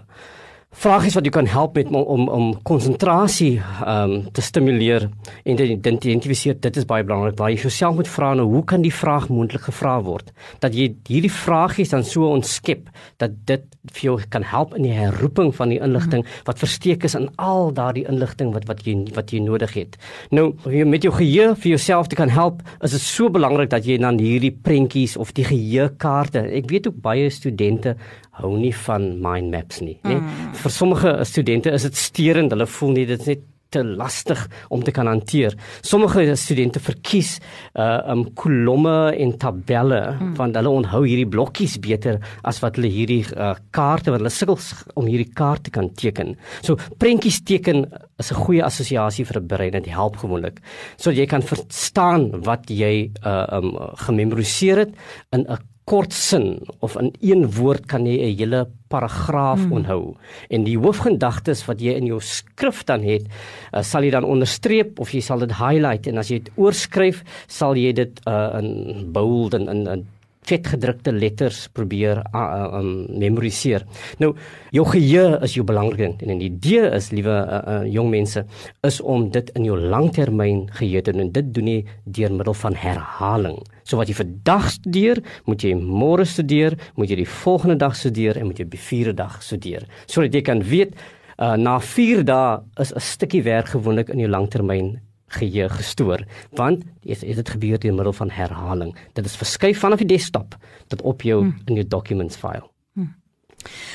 vragies 0.76 1.14
wat 1.16 1.24
jy 1.24 1.30
kan 1.32 1.46
help 1.48 1.78
met 1.78 1.88
om 1.88 2.28
om, 2.28 2.48
konsentrasie 2.68 3.56
ehm 3.58 4.12
um, 4.12 4.26
te 4.32 4.42
stimuleer 4.44 5.08
en 5.44 5.56
te 5.56 5.64
identifiseer 5.64 6.58
dit 6.60 6.76
is 6.76 6.84
baie 6.84 7.04
belangrik. 7.04 7.38
Waar 7.38 7.50
jy 7.50 7.62
jouself 7.62 7.96
moet 7.96 8.08
vra 8.08 8.34
nou 8.34 8.46
hoe 8.46 8.64
kan 8.64 8.82
die 8.84 8.92
vraag 8.92 9.28
moontlik 9.28 9.64
gevra 9.64 9.96
word? 10.04 10.30
Dat 10.60 10.76
jy 10.76 10.90
hierdie 11.08 11.32
vragies 11.32 11.94
dan 11.94 12.04
so 12.04 12.28
ontskep 12.28 12.90
dat 13.16 13.32
dit 13.48 13.64
vir 13.94 14.02
jou 14.02 14.18
kan 14.28 14.44
help 14.44 14.74
in 14.76 14.84
die 14.84 14.92
herroeping 14.92 15.54
van 15.56 15.72
die 15.72 15.80
inligting 15.80 16.26
wat 16.44 16.60
versteek 16.60 17.04
is 17.04 17.16
in 17.16 17.30
al 17.36 17.72
daardie 17.72 18.04
inligting 18.08 18.52
wat 18.52 18.68
wat 18.68 18.84
jy 18.84 18.98
wat 19.16 19.32
jy 19.32 19.40
nodig 19.40 19.72
het. 19.74 19.96
Nou 20.30 20.52
met 20.84 21.02
jou 21.02 21.14
geheue 21.14 21.54
vir 21.56 21.70
jouself 21.70 22.12
te 22.12 22.20
kan 22.20 22.28
help 22.28 22.60
is 22.84 22.92
dit 22.92 23.00
so 23.00 23.32
belangrik 23.32 23.72
dat 23.72 23.88
jy 23.88 23.96
dan 23.96 24.20
hierdie 24.20 24.52
prentjies 24.52 25.16
of 25.16 25.32
die 25.32 25.48
geheuekaarte 25.48 26.44
ek 26.60 26.68
weet 26.68 26.92
ook 26.92 27.00
baie 27.00 27.30
studente 27.32 27.96
hou 28.40 28.56
nie 28.56 28.74
van 28.86 29.10
mind 29.22 29.50
maps 29.50 29.80
nie, 29.80 29.98
nê? 30.04 30.18
Mm. 30.18 30.54
Vir 30.62 30.70
sommige 30.70 31.24
studente 31.24 31.70
is 31.70 31.82
dit 31.82 31.96
steurend, 31.96 32.52
hulle 32.54 32.66
voel 32.66 32.90
nie 32.96 33.06
dit 33.06 33.20
is 33.20 33.26
net 33.26 33.46
te 33.72 33.82
lastig 33.84 34.40
om 34.72 34.82
te 34.84 34.92
kan 34.94 35.08
hanteer. 35.08 35.54
Sommige 35.84 36.24
studente 36.40 36.80
verkies 36.80 37.36
uh 37.76 37.98
um 38.08 38.24
kolomme 38.34 39.12
en 39.12 39.34
tabelle 39.38 40.00
mm. 40.14 40.34
want 40.38 40.56
hulle 40.56 40.72
onthou 40.72 41.02
hierdie 41.04 41.28
blokkies 41.28 41.76
beter 41.84 42.20
as 42.48 42.62
wat 42.62 42.78
hulle 42.78 42.90
hierdie 42.92 43.24
uh, 43.36 43.54
kaarte 43.76 44.12
wat 44.12 44.22
hulle 44.22 44.32
sukkel 44.32 44.56
om 44.96 45.08
hierdie 45.10 45.28
kaart 45.36 45.66
te 45.66 45.74
kan 45.74 45.90
teken. 45.92 46.36
So 46.62 46.78
prentjies 46.98 47.42
teken 47.44 47.84
is 48.18 48.32
'n 48.32 48.40
goeie 48.44 48.64
assosiasie 48.64 49.24
vir 49.24 49.40
'n 49.40 49.46
brein 49.46 49.74
en 49.74 49.82
dit 49.82 49.92
help 49.92 50.16
gewoonlik. 50.16 50.60
So 50.96 51.10
jy 51.10 51.26
kan 51.26 51.42
verstaan 51.42 52.44
wat 52.44 52.70
jy 52.70 53.10
uh 53.24 53.46
um 53.52 53.76
gememoriseer 54.06 54.78
het 54.78 54.92
in 55.32 55.44
'n 55.44 55.58
kort 55.88 56.12
sin 56.12 56.58
of 56.84 56.96
in 57.00 57.12
een 57.24 57.46
woord 57.56 57.86
kan 57.88 58.04
jy 58.06 58.18
'n 58.20 58.36
hele 58.36 58.66
paragraaf 58.88 59.60
hmm. 59.60 59.72
onthou. 59.72 60.16
En 60.50 60.64
die 60.64 60.76
hoofgedagtes 60.78 61.64
wat 61.68 61.80
jy 61.80 61.96
in 61.96 62.06
jou 62.06 62.20
skrif 62.20 62.84
dan 62.84 63.02
het, 63.02 63.24
uh, 63.72 63.82
sal 63.82 64.04
jy 64.04 64.10
dan 64.10 64.24
onderstreep 64.24 65.00
of 65.00 65.12
jy 65.12 65.20
sal 65.20 65.38
dit 65.38 65.52
highlight 65.52 66.06
en 66.06 66.18
as 66.18 66.28
jy 66.28 66.38
dit 66.44 66.52
oorskryf, 66.56 67.24
sal 67.46 67.76
jy 67.76 67.92
dit 67.92 68.20
uh, 68.26 68.58
in 68.60 69.12
bold 69.12 69.54
en 69.54 69.68
in 69.68 69.86
in 69.88 70.06
vetgedrukte 70.48 71.12
letters 71.12 71.66
probeer 71.76 72.22
uh, 72.32 72.78
um, 72.78 72.92
memoriseer. 73.20 73.84
Nou, 74.22 74.32
jou 74.74 74.84
geheue 74.88 75.38
is 75.44 75.56
jou 75.58 75.64
belangrike 75.68 76.04
ding 76.04 76.32
en 76.32 76.42
die 76.42 76.50
idee 76.50 76.88
is, 76.96 77.10
liewe 77.14 77.34
uh, 77.34 77.58
uh, 77.58 77.80
jong 77.88 78.10
mense, 78.12 78.44
is 78.86 79.00
om 79.00 79.28
dit 79.34 79.50
in 79.58 79.66
jou 79.68 79.78
langtermyn 79.78 80.66
geheue 80.78 81.02
te 81.02 81.12
doen 81.14 81.26
en 81.26 81.34
dit 81.34 81.52
doen 81.56 81.72
jy 81.74 81.80
deur 82.18 82.34
middel 82.38 82.56
van 82.62 82.78
herhaling. 82.78 83.60
So 83.88 84.00
wat 84.00 84.10
jy 84.10 84.18
vandag 84.18 84.68
studeer, 84.74 85.22
moet 85.48 85.64
jy 85.64 85.74
môre 85.78 86.26
studeer, 86.28 86.76
moet 87.00 87.12
jy 87.12 87.22
die 87.22 87.30
volgende 87.38 87.78
dag 87.80 87.96
studeer 87.96 88.38
en 88.38 88.50
moet 88.50 88.60
jy 88.60 88.68
die 88.68 88.82
vierde 88.88 89.16
dag 89.22 89.38
studeer. 89.44 89.86
Sodat 90.06 90.36
jy 90.36 90.44
kan 90.44 90.60
weet 90.66 90.96
uh, 91.38 91.54
na 91.56 91.78
4 91.80 92.24
dae 92.28 92.58
is 92.82 92.92
'n 92.92 93.00
stukkie 93.00 93.42
werk 93.42 93.72
gewoonlik 93.74 94.10
in 94.12 94.20
jou 94.20 94.30
langtermyn 94.30 94.98
geheue 95.28 95.68
gestoor 95.68 96.24
want 96.56 96.84
dit 97.02 97.20
het, 97.20 97.36
het 97.36 97.54
gebeur 97.56 97.78
deur 97.78 97.94
middel 97.94 98.12
van 98.12 98.30
herhaling 98.30 98.96
dit 99.12 99.24
is 99.24 99.36
verskuif 99.36 99.80
vanaf 99.84 100.04
die 100.04 100.14
desktop 100.16 100.56
tot 100.86 101.02
op 101.02 101.22
jou 101.22 101.40
hmm. 101.42 101.56
in 101.64 101.80
jou 101.80 101.86
documents 101.88 102.36
file 102.36 102.64
hmm. 102.92 103.14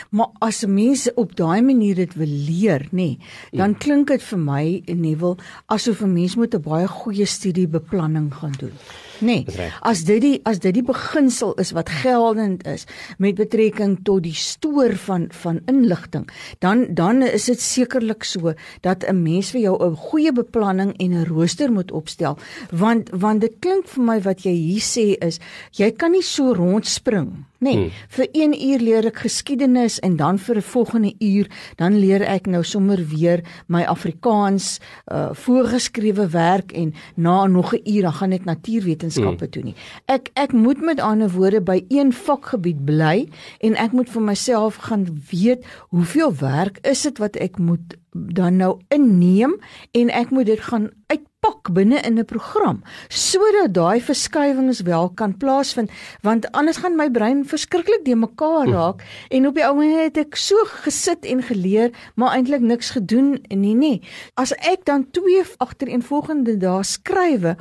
maar 0.10 0.30
as 0.40 0.66
mense 0.66 1.14
op 1.16 1.36
daai 1.36 1.62
manier 1.62 1.96
dit 1.96 2.14
wil 2.20 2.36
leer 2.50 2.88
nê 2.92 2.92
nee, 2.92 3.18
dan 3.52 3.74
hmm. 3.74 3.80
klink 3.86 4.08
dit 4.14 4.24
vir 4.24 4.40
my 4.40 4.66
Neville 4.86 5.38
asof 5.66 6.02
'n 6.02 6.14
mens 6.14 6.36
moet 6.36 6.56
'n 6.56 6.62
baie 6.62 6.88
goeie 6.88 7.26
studiebeplanning 7.26 8.34
gaan 8.34 8.56
doen 8.60 8.78
Nee. 9.24 9.46
As 9.82 10.04
dit 10.04 10.22
die 10.22 10.40
as 10.44 10.60
dit 10.60 10.76
die 10.76 10.86
beginsel 10.86 11.54
is 11.62 11.72
wat 11.76 11.90
geldend 12.04 12.66
is 12.68 12.86
met 13.18 13.40
betrekking 13.40 13.98
tot 14.04 14.24
die 14.26 14.36
stoor 14.36 14.96
van 15.06 15.28
van 15.32 15.62
inligting, 15.72 16.28
dan 16.60 16.86
dan 16.94 17.24
is 17.24 17.48
dit 17.52 17.62
sekerlik 17.62 18.24
so 18.24 18.54
dat 18.82 19.04
'n 19.08 19.24
mens 19.24 19.52
vir 19.52 19.62
jou 19.62 19.76
'n 19.80 19.96
goeie 19.96 20.32
beplanning 20.32 20.94
en 20.98 21.14
'n 21.14 21.26
rooster 21.26 21.72
moet 21.72 21.92
opstel, 21.92 22.38
want 22.72 23.10
want 23.12 23.42
dit 23.42 23.54
klink 23.60 23.88
vir 23.88 24.04
my 24.04 24.22
wat 24.22 24.44
jy 24.44 24.54
hier 24.54 24.82
sê 24.82 25.18
is 25.26 25.40
jy 25.72 25.92
kan 25.92 26.12
nie 26.12 26.22
so 26.22 26.54
rondspring 26.54 27.46
Nee, 27.64 27.76
hmm. 27.76 27.92
vir 28.08 28.28
1 28.32 28.54
uur 28.70 28.82
leer 28.84 29.06
ek 29.08 29.22
geskiedenis 29.24 30.00
en 30.04 30.18
dan 30.20 30.40
vir 30.40 30.58
'n 30.60 30.62
volgende 30.62 31.14
uur 31.20 31.48
dan 31.80 31.96
leer 31.96 32.22
ek 32.22 32.46
nou 32.46 32.64
sommer 32.64 33.00
weer 33.08 33.44
my 33.68 33.84
Afrikaans 33.84 34.80
uh 35.08 35.30
voorgeskrewe 35.32 36.28
werk 36.30 36.72
en 36.72 36.94
na 37.16 37.48
nog 37.48 37.74
'n 37.74 37.82
uur 37.86 38.02
dan 38.02 38.14
gaan 38.14 38.32
ek 38.32 38.46
natuurwetenskappe 38.46 39.13
hmm. 39.22 39.50
toe 39.50 39.64
nie. 39.64 39.76
Ek 40.06 40.32
ek 40.34 40.52
moet 40.52 40.82
met 40.82 41.00
ander 41.00 41.30
woorde 41.30 41.62
by 41.62 41.86
een 41.90 42.14
vakgebied 42.14 42.86
bly 42.86 43.28
en 43.60 43.76
ek 43.76 43.92
moet 43.92 44.10
vir 44.10 44.22
myself 44.22 44.76
gaan 44.88 45.08
weet 45.32 45.66
hoeveel 45.90 46.34
werk 46.40 46.80
is 46.88 47.02
dit 47.02 47.18
wat 47.18 47.36
ek 47.36 47.58
moet 47.58 47.98
dan 48.14 48.56
nou 48.56 48.78
inneem 48.88 49.58
en 49.92 50.10
ek 50.10 50.30
moet 50.30 50.46
dit 50.46 50.60
gaan 50.62 50.90
uitpak 51.10 51.74
binne 51.74 52.02
in 52.02 52.20
'n 52.20 52.26
program 52.26 52.84
sodat 53.10 53.74
daai 53.74 54.02
verskywings 54.02 54.82
wel 54.82 55.10
kan 55.10 55.38
plaasvind 55.38 55.90
want 56.22 56.52
anders 56.52 56.78
gaan 56.78 56.96
my 56.96 57.10
brein 57.10 57.46
verskriklik 57.46 58.06
de 58.06 58.16
mekaar 58.16 58.68
raak 58.68 59.02
hm. 59.02 59.08
en 59.36 59.48
op 59.48 59.56
die 59.56 59.66
ou 59.66 59.76
manier 59.76 60.04
het 60.04 60.18
ek 60.18 60.36
so 60.36 60.56
gesit 60.66 61.26
en 61.26 61.42
geleer 61.42 61.92
maar 62.16 62.36
eintlik 62.38 62.62
niks 62.62 62.90
gedoen 62.90 63.42
nie 63.50 63.76
nie 63.76 64.02
as 64.34 64.54
ek 64.54 64.86
dan 64.86 65.10
twee 65.12 65.44
agtereenvolgende 65.58 66.58
dae 66.58 66.84
skrywe 66.84 67.58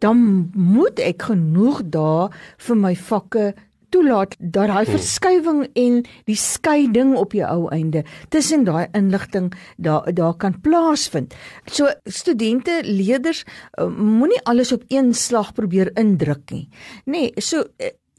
dan 0.00 0.50
moet 0.54 1.00
ek 1.04 1.28
genoeg 1.30 1.82
dae 1.92 2.30
vir 2.66 2.80
my 2.80 2.94
vakke 2.96 3.50
toelaat 3.90 4.36
dat 4.38 4.70
daai 4.70 4.84
hmm. 4.86 4.94
verskywing 4.94 5.62
en 5.82 5.96
die 6.30 6.38
skeiding 6.38 7.14
op 7.18 7.34
jou 7.36 7.46
ou 7.48 7.70
einde 7.74 8.04
tussen 8.34 8.64
daai 8.68 8.86
inligting 8.96 9.50
daar 9.76 10.06
daar 10.14 10.36
kan 10.38 10.56
plaasvind. 10.62 11.34
So 11.66 11.90
studente, 12.04 12.80
leerders 12.86 13.42
uh, 13.44 13.88
moenie 13.90 14.40
alles 14.50 14.72
op 14.72 14.86
een 14.88 15.14
slag 15.14 15.52
probeer 15.54 15.90
indruk 15.98 16.50
nie. 16.54 16.68
Nee, 17.04 17.32
so 17.36 17.66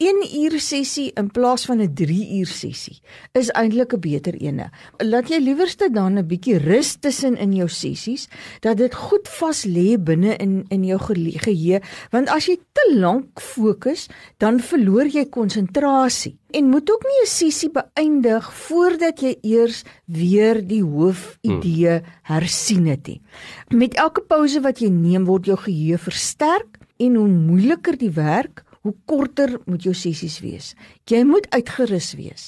uh, 0.01 0.09
1 0.11 0.23
uur 0.41 0.59
sessie 0.59 1.11
in 1.13 1.27
plaas 1.29 1.65
van 1.69 1.81
'n 1.81 1.93
3 1.93 2.39
uur 2.39 2.47
sessie 2.47 3.01
is 3.31 3.49
eintlik 3.51 3.93
'n 3.93 3.99
beter 3.99 4.33
ene. 4.33 4.69
Laat 4.97 5.29
jy 5.29 5.39
liewerste 5.39 5.89
dan 5.91 6.17
'n 6.17 6.27
bietjie 6.27 6.57
rus 6.57 6.95
tussen 6.95 7.37
in 7.37 7.53
jou 7.53 7.69
sessies 7.69 8.27
dat 8.59 8.77
dit 8.77 8.93
goed 8.95 9.27
vas 9.27 9.65
lê 9.65 9.97
binne 9.97 10.35
in 10.37 10.65
in 10.69 10.83
jou 10.83 10.99
geheue, 10.99 11.81
want 12.11 12.29
as 12.29 12.45
jy 12.45 12.57
te 12.73 12.95
lank 12.95 13.39
fokus, 13.39 14.07
dan 14.37 14.59
verloor 14.59 15.05
jy 15.05 15.25
konsentrasie. 15.25 16.37
En 16.51 16.69
moet 16.69 16.91
ook 16.91 17.03
nie 17.03 17.21
'n 17.21 17.27
sessie 17.27 17.69
beëindig 17.69 18.53
voordat 18.53 19.19
jy 19.21 19.37
eers 19.41 19.83
weer 20.05 20.67
die 20.67 20.83
hoofidee 20.83 21.99
hmm. 21.99 22.05
hersien 22.21 22.87
het 22.87 23.07
nie. 23.07 23.21
Met 23.69 23.93
elke 23.93 24.21
pouse 24.21 24.61
wat 24.61 24.79
jy 24.79 24.89
neem, 24.89 25.25
word 25.25 25.45
jou 25.45 25.57
geheue 25.57 25.97
versterk 25.97 26.77
en 26.97 27.15
hoe 27.15 27.27
moeiliker 27.27 27.97
die 27.97 28.11
werk, 28.11 28.63
hoe 28.81 28.93
korter 29.05 29.59
moet 29.69 29.83
jou 29.85 29.93
sessies 29.93 30.39
wees. 30.41 30.71
Jy 31.09 31.21
moet 31.27 31.45
uitgerus 31.53 32.11
wees, 32.17 32.45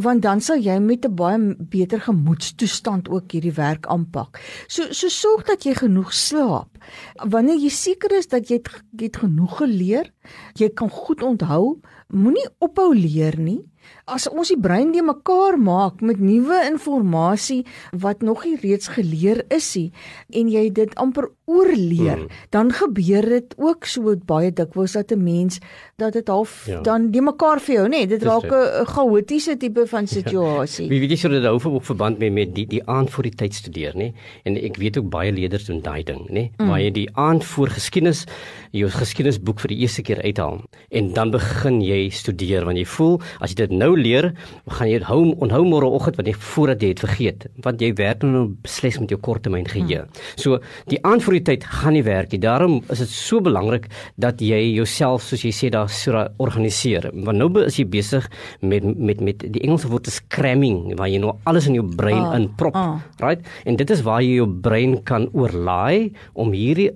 want 0.00 0.22
dan 0.24 0.40
sal 0.40 0.62
jy 0.62 0.78
met 0.80 1.04
'n 1.04 1.14
baie 1.14 1.56
beter 1.58 2.00
gemoedstoestand 2.00 3.08
ook 3.08 3.32
hierdie 3.32 3.52
werk 3.52 3.86
aanpak. 3.86 4.40
So 4.68 4.92
so 4.92 5.08
sorg 5.08 5.44
dat 5.44 5.64
jy 5.64 5.74
genoeg 5.74 6.12
slaap. 6.12 6.78
Wanneer 7.16 7.58
jy 7.58 7.70
seker 7.70 8.12
is 8.12 8.26
dat 8.26 8.48
jy 8.48 8.56
het, 8.56 8.82
het 9.00 9.16
genoeg 9.16 9.56
geleer, 9.56 10.12
jy 10.54 10.68
kan 10.68 10.90
goed 10.90 11.22
onthou, 11.22 11.80
moenie 12.08 12.48
ophou 12.58 12.94
leer 12.94 13.38
nie. 13.38 13.60
As 14.04 14.28
ons 14.28 14.48
die 14.48 14.60
brein 14.60 14.92
die 14.92 15.02
mekaar 15.02 15.56
maak 15.58 16.00
met 16.00 16.20
nuwe 16.20 16.60
inligting 16.68 17.64
wat 17.92 18.22
nog 18.22 18.44
nie 18.44 18.56
reeds 18.60 18.88
geleer 18.92 19.44
is 19.48 19.74
nie 19.74 19.92
en 20.32 20.50
jy 20.52 20.68
dit 20.72 20.94
amper 21.00 21.30
oorleer, 21.44 22.24
mm. 22.24 22.28
dan 22.50 22.72
gebeur 22.72 23.26
dit 23.28 23.54
ook 23.60 23.84
so 23.84 24.14
baie 24.16 24.52
dikwels 24.52 24.92
dat 24.92 25.12
'n 25.12 25.22
mens 25.22 25.60
dat 25.96 26.12
dit 26.12 26.28
half 26.28 26.66
ja. 26.66 26.80
dan 26.80 27.10
die 27.10 27.20
mekaar 27.20 27.60
vir 27.60 27.74
jou, 27.74 27.86
nê, 27.86 27.90
nee, 27.90 28.06
dit 28.06 28.22
raak 28.22 28.44
'n 28.44 28.86
chaotiese 28.86 29.56
tipe 29.56 29.86
van 29.86 30.06
situasie. 30.06 30.84
Ja. 30.84 30.90
Wie 30.90 31.00
weet 31.00 31.10
jy 31.10 31.16
sou 31.16 31.32
dit 31.32 31.44
hou 31.44 31.60
ook 31.60 31.84
verband 31.84 32.18
met 32.18 32.32
met 32.32 32.54
die 32.54 32.66
die 32.66 32.82
aand 32.86 33.10
voor 33.10 33.22
die 33.22 33.34
tyd 33.34 33.54
studeer, 33.54 33.92
nê? 33.94 34.12
En 34.44 34.56
ek 34.56 34.76
weet 34.76 34.98
ook 34.98 35.08
baie 35.10 35.32
leerders 35.32 35.64
doen 35.64 35.80
daai 35.80 36.02
ding, 36.02 36.28
nê, 36.30 36.50
mm. 36.56 36.68
waar 36.68 36.80
jy 36.80 36.90
die 36.90 37.08
aand 37.16 37.44
voor 37.44 37.68
geskiedenis 37.68 38.24
jou 38.74 38.88
geskiedenisboek 38.90 39.60
vir 39.62 39.72
die 39.72 39.78
eerste 39.84 40.02
keer 40.02 40.20
uithaal 40.24 40.60
en 40.90 41.12
dan 41.14 41.30
begin 41.34 41.80
jy 41.84 42.08
studeer 42.14 42.64
want 42.66 42.80
jy 42.80 42.86
voel 42.96 43.20
as 43.38 43.52
jy 43.52 43.60
dit 43.62 43.73
nou 43.78 43.92
leer, 43.98 44.30
gaan 44.78 44.90
jy 44.90 45.00
hou 45.08 45.20
onthou 45.44 45.62
môre 45.68 45.88
oggend 45.96 46.18
wat 46.20 46.28
jy 46.28 46.34
voordat 46.52 46.82
jy 46.82 46.92
het 46.94 47.02
vergeet, 47.04 47.46
want 47.64 47.82
jy 47.82 47.90
werk 47.98 48.24
nou 48.26 48.46
beslis 48.64 48.98
met 49.02 49.12
jou 49.12 49.18
korttermyn 49.20 49.68
geheue. 49.68 50.04
Mm. 50.04 50.24
So 50.40 50.60
die 50.92 51.00
aand 51.06 51.24
voor 51.24 51.38
die 51.38 51.44
tyd 51.50 51.66
gaan 51.68 51.96
nie 51.96 52.04
werk 52.06 52.32
nie. 52.32 52.40
Daarom 52.42 52.80
is 52.92 53.02
dit 53.02 53.12
so 53.12 53.42
belangrik 53.44 53.88
dat 54.20 54.42
jy 54.44 54.60
jouself 54.74 55.26
soos 55.26 55.44
jy 55.44 55.52
sê 55.54 55.70
daar 55.74 55.90
so 55.92 56.24
organiseer. 56.42 57.10
Want 57.26 57.40
nou 57.40 57.50
is 57.64 57.78
jy 57.80 57.86
besig 57.90 58.26
met 58.60 58.84
met 58.84 59.20
met 59.24 59.44
die 59.44 59.62
Engelse 59.64 59.88
woord 59.90 60.10
is 60.10 60.20
cramming 60.28 60.94
waar 60.98 61.10
jy 61.10 61.20
nou 61.22 61.34
alles 61.48 61.68
in 61.70 61.78
jou 61.78 61.86
brein 61.96 62.22
oh, 62.22 62.34
inprop, 62.38 62.76
oh. 62.76 62.98
right? 63.22 63.42
En 63.64 63.76
dit 63.76 63.90
is 63.90 64.04
waar 64.06 64.22
jy 64.22 64.38
jou 64.40 64.48
brein 64.48 64.98
kan 65.06 65.28
oorlaai 65.32 66.12
om 66.34 66.52
hierdie 66.54 66.90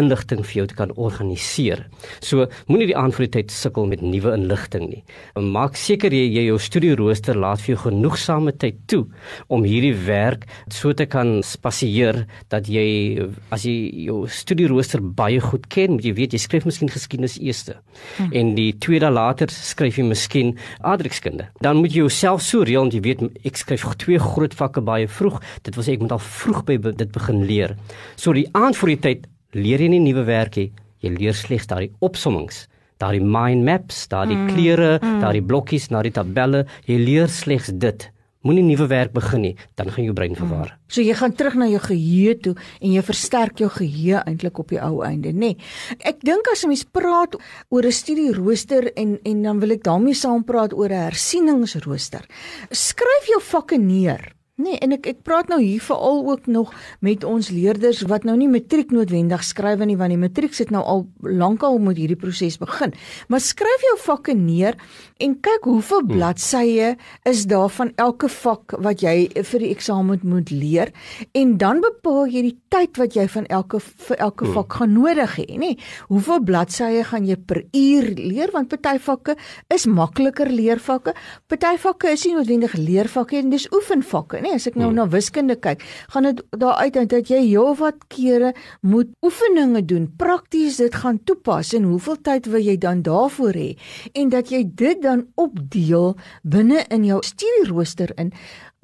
inligting 0.00 0.44
vir 0.44 0.60
jou 0.60 0.66
te 0.70 0.76
kan 0.78 0.92
organiseer. 1.00 1.84
So 2.24 2.46
moenie 2.70 2.88
die 2.90 2.96
aand 2.98 3.16
voor 3.16 3.26
die 3.26 3.34
tyd 3.38 3.54
sukkel 3.54 3.88
met 3.90 4.02
nuwe 4.04 4.34
inligting 4.36 4.88
nie. 4.90 5.02
Maak 5.38 5.78
seker 5.78 6.14
jy, 6.14 6.24
jy 6.34 6.46
jou 6.48 6.58
studierooster 6.62 7.38
laat 7.38 7.62
vir 7.64 7.74
jou 7.74 7.80
genoegsame 7.86 8.54
tyd 8.60 8.80
toe 8.90 9.04
om 9.52 9.66
hierdie 9.66 9.94
werk 10.06 10.46
so 10.72 10.94
te 10.96 11.06
kan 11.10 11.36
spasieer 11.46 12.24
dat 12.52 12.68
jy 12.70 13.26
as 13.54 13.66
jy 13.66 14.06
jou 14.08 14.24
studierooster 14.30 15.02
baie 15.02 15.40
goed 15.42 15.68
ken, 15.72 15.96
moet 15.96 16.08
jy 16.08 16.14
weet 16.16 16.34
jy 16.34 16.42
skryf 16.42 16.66
miskien 16.68 16.92
geskiedenis 16.92 17.38
eers 17.40 17.64
hmm. 17.64 18.32
en 18.34 18.54
die 18.56 18.72
tweede 18.82 19.08
later 19.12 19.52
skryf 19.52 19.98
jy 19.98 20.04
miskien 20.08 20.54
aardrykskunde. 20.82 21.48
Dan 21.64 21.80
moet 21.80 21.94
jy 21.94 22.04
jouself 22.04 22.42
so 22.44 22.64
reël 22.66 22.84
want 22.84 22.96
jy 22.96 23.02
weet 23.04 23.22
ek 23.46 23.60
skryf 23.60 23.86
twee 24.02 24.18
groot 24.20 24.54
vakke 24.58 24.82
baie 24.84 25.08
vroeg. 25.08 25.40
Dit 25.64 25.78
sê 25.78 25.94
ek 25.94 26.04
moet 26.04 26.16
al 26.16 26.22
vroeg 26.22 26.64
by 26.68 26.78
dit 26.90 27.14
begin 27.14 27.44
leer. 27.48 27.76
So 28.16 28.34
die 28.36 28.48
aand 28.52 28.76
voor 28.76 28.92
die 28.92 29.00
tyd 29.06 29.30
leer 29.54 29.80
jy 29.80 29.88
nie 29.88 30.02
nuwe 30.02 30.24
werk 30.28 30.56
nie, 30.56 30.70
jy 31.04 31.12
leer 31.14 31.36
slegs 31.36 31.68
daardie 31.70 31.92
opsommings, 32.04 32.66
daardie 33.02 33.22
mind 33.22 33.64
maps, 33.66 34.06
daardie 34.10 34.36
mm, 34.38 34.50
kleure, 34.54 34.90
mm. 35.00 35.20
daardie 35.22 35.44
blokkies, 35.44 35.88
die 35.88 36.14
tabelle, 36.14 36.64
jy 36.86 36.98
leer 36.98 37.28
slegs 37.28 37.72
dit. 37.72 38.10
Moenie 38.44 38.64
nuwe 38.66 38.84
werk 38.90 39.14
begin 39.14 39.40
nie, 39.40 39.52
dan 39.80 39.88
gaan 39.88 40.04
jou 40.04 40.12
brein 40.16 40.34
verwar. 40.36 40.74
Mm. 40.74 40.80
So 40.92 41.00
jy 41.00 41.14
gaan 41.16 41.32
terug 41.32 41.54
na 41.56 41.68
jou 41.70 41.80
geheue 41.80 42.34
toe 42.44 42.52
en 42.80 42.92
jy 42.92 43.02
versterk 43.06 43.62
jou 43.62 43.70
geheue 43.72 44.20
eintlik 44.20 44.60
op 44.60 44.74
die 44.74 44.80
ou 44.84 45.00
einde, 45.06 45.32
nê. 45.32 45.54
Nee. 45.54 45.70
Ek 46.04 46.20
dink 46.20 46.50
as 46.52 46.64
'n 46.64 46.68
mens 46.68 46.84
praat 46.84 47.36
oor 47.70 47.84
'n 47.86 47.92
studierooster 47.92 48.92
en 48.96 49.18
en 49.24 49.42
dan 49.42 49.60
wil 49.60 49.72
ek 49.72 49.82
daarmee 49.82 50.14
saam 50.14 50.44
praat 50.44 50.74
oor 50.74 50.92
'n 50.92 51.08
hersieningsrooster. 51.08 52.24
Skryf 52.70 53.24
jou 53.32 53.40
vakke 53.40 53.78
neer. 53.78 54.34
Nee, 54.54 54.76
en 54.78 54.92
ek 54.94 55.08
ek 55.10 55.22
praat 55.26 55.48
nou 55.50 55.56
hier 55.58 55.82
veral 55.82 56.20
ook 56.30 56.44
nog 56.46 56.68
met 57.02 57.24
ons 57.26 57.48
leerders 57.50 58.04
wat 58.06 58.22
nou 58.22 58.36
nie 58.38 58.46
matriek 58.46 58.92
noodwendig 58.94 59.42
skryf 59.42 59.80
nie 59.82 59.96
want 59.98 60.14
die 60.14 60.18
matriek 60.20 60.52
sit 60.54 60.70
nou 60.70 60.78
al 60.86 61.00
lankal 61.26 61.80
moet 61.82 61.98
hierdie 61.98 62.14
proses 62.14 62.54
begin. 62.62 62.94
Maar 63.26 63.42
skryf 63.42 63.82
jou 63.82 63.96
vakke 64.04 64.36
neer 64.38 64.78
en 65.18 65.34
kyk 65.42 65.66
hoeveel 65.66 66.04
hmm. 66.04 66.12
bladsye 66.12 66.92
is 67.26 67.42
daar 67.50 67.72
van 67.74 67.90
elke 67.98 68.30
vak 68.30 68.76
wat 68.86 69.02
jy 69.02 69.26
vir 69.34 69.64
die 69.64 69.72
eksamen 69.74 70.22
moet 70.22 70.54
leer 70.54 70.94
en 71.34 71.56
dan 71.58 71.82
bepaal 71.82 72.30
jy 72.30 72.44
die 72.46 72.54
tyd 72.70 73.02
wat 73.02 73.18
jy 73.18 73.26
van 73.34 73.50
elke 73.58 73.82
vir 73.82 74.22
elke 74.22 74.46
hmm. 74.46 74.54
vak 74.54 74.78
gaan 74.78 74.94
nodig 74.94 75.34
hê, 75.40 75.48
nê? 75.58 75.72
Hoeveel 76.12 76.46
bladsye 76.46 77.02
gaan 77.10 77.26
jy 77.26 77.40
per 77.42 77.64
uur 77.74 78.08
leer 78.22 78.54
want 78.54 78.70
party 78.70 79.02
vakke 79.02 79.34
is 79.74 79.90
makliker 79.90 80.46
leervakke, 80.46 81.18
party 81.50 81.74
vakke 81.88 82.14
is 82.14 82.28
nie 82.30 82.38
noodwendig 82.38 82.78
leervakke 82.78 83.42
en 83.42 83.50
dis 83.50 83.66
oefenvakke 83.74 84.43
nê, 84.44 84.54
as 84.58 84.68
ek 84.70 84.76
nou 84.78 84.90
hmm. 84.90 85.00
na 85.00 85.08
wiskunde 85.10 85.56
kyk, 85.60 85.82
gaan 86.14 86.28
dit 86.28 86.42
daar 86.60 86.82
uit 86.84 86.98
dat 87.10 87.30
jy 87.32 87.40
heelwat 87.46 88.06
kere 88.12 88.52
moet 88.80 89.10
oefeninge 89.24 89.84
doen, 89.88 90.08
prakties 90.20 90.78
dit 90.82 90.94
gaan 91.02 91.20
toepas 91.24 91.72
en 91.76 91.88
hoeveel 91.88 92.20
tyd 92.26 92.48
wil 92.52 92.62
jy 92.62 92.76
dan 92.80 93.02
daarvoor 93.06 93.56
hê 93.56 93.70
en 94.14 94.30
dat 94.32 94.52
jy 94.52 94.62
dit 94.66 95.00
dan 95.02 95.26
opdeel 95.40 96.14
binne 96.42 96.84
in 96.94 97.06
jou 97.08 97.20
studierooster 97.24 98.12
in 98.20 98.32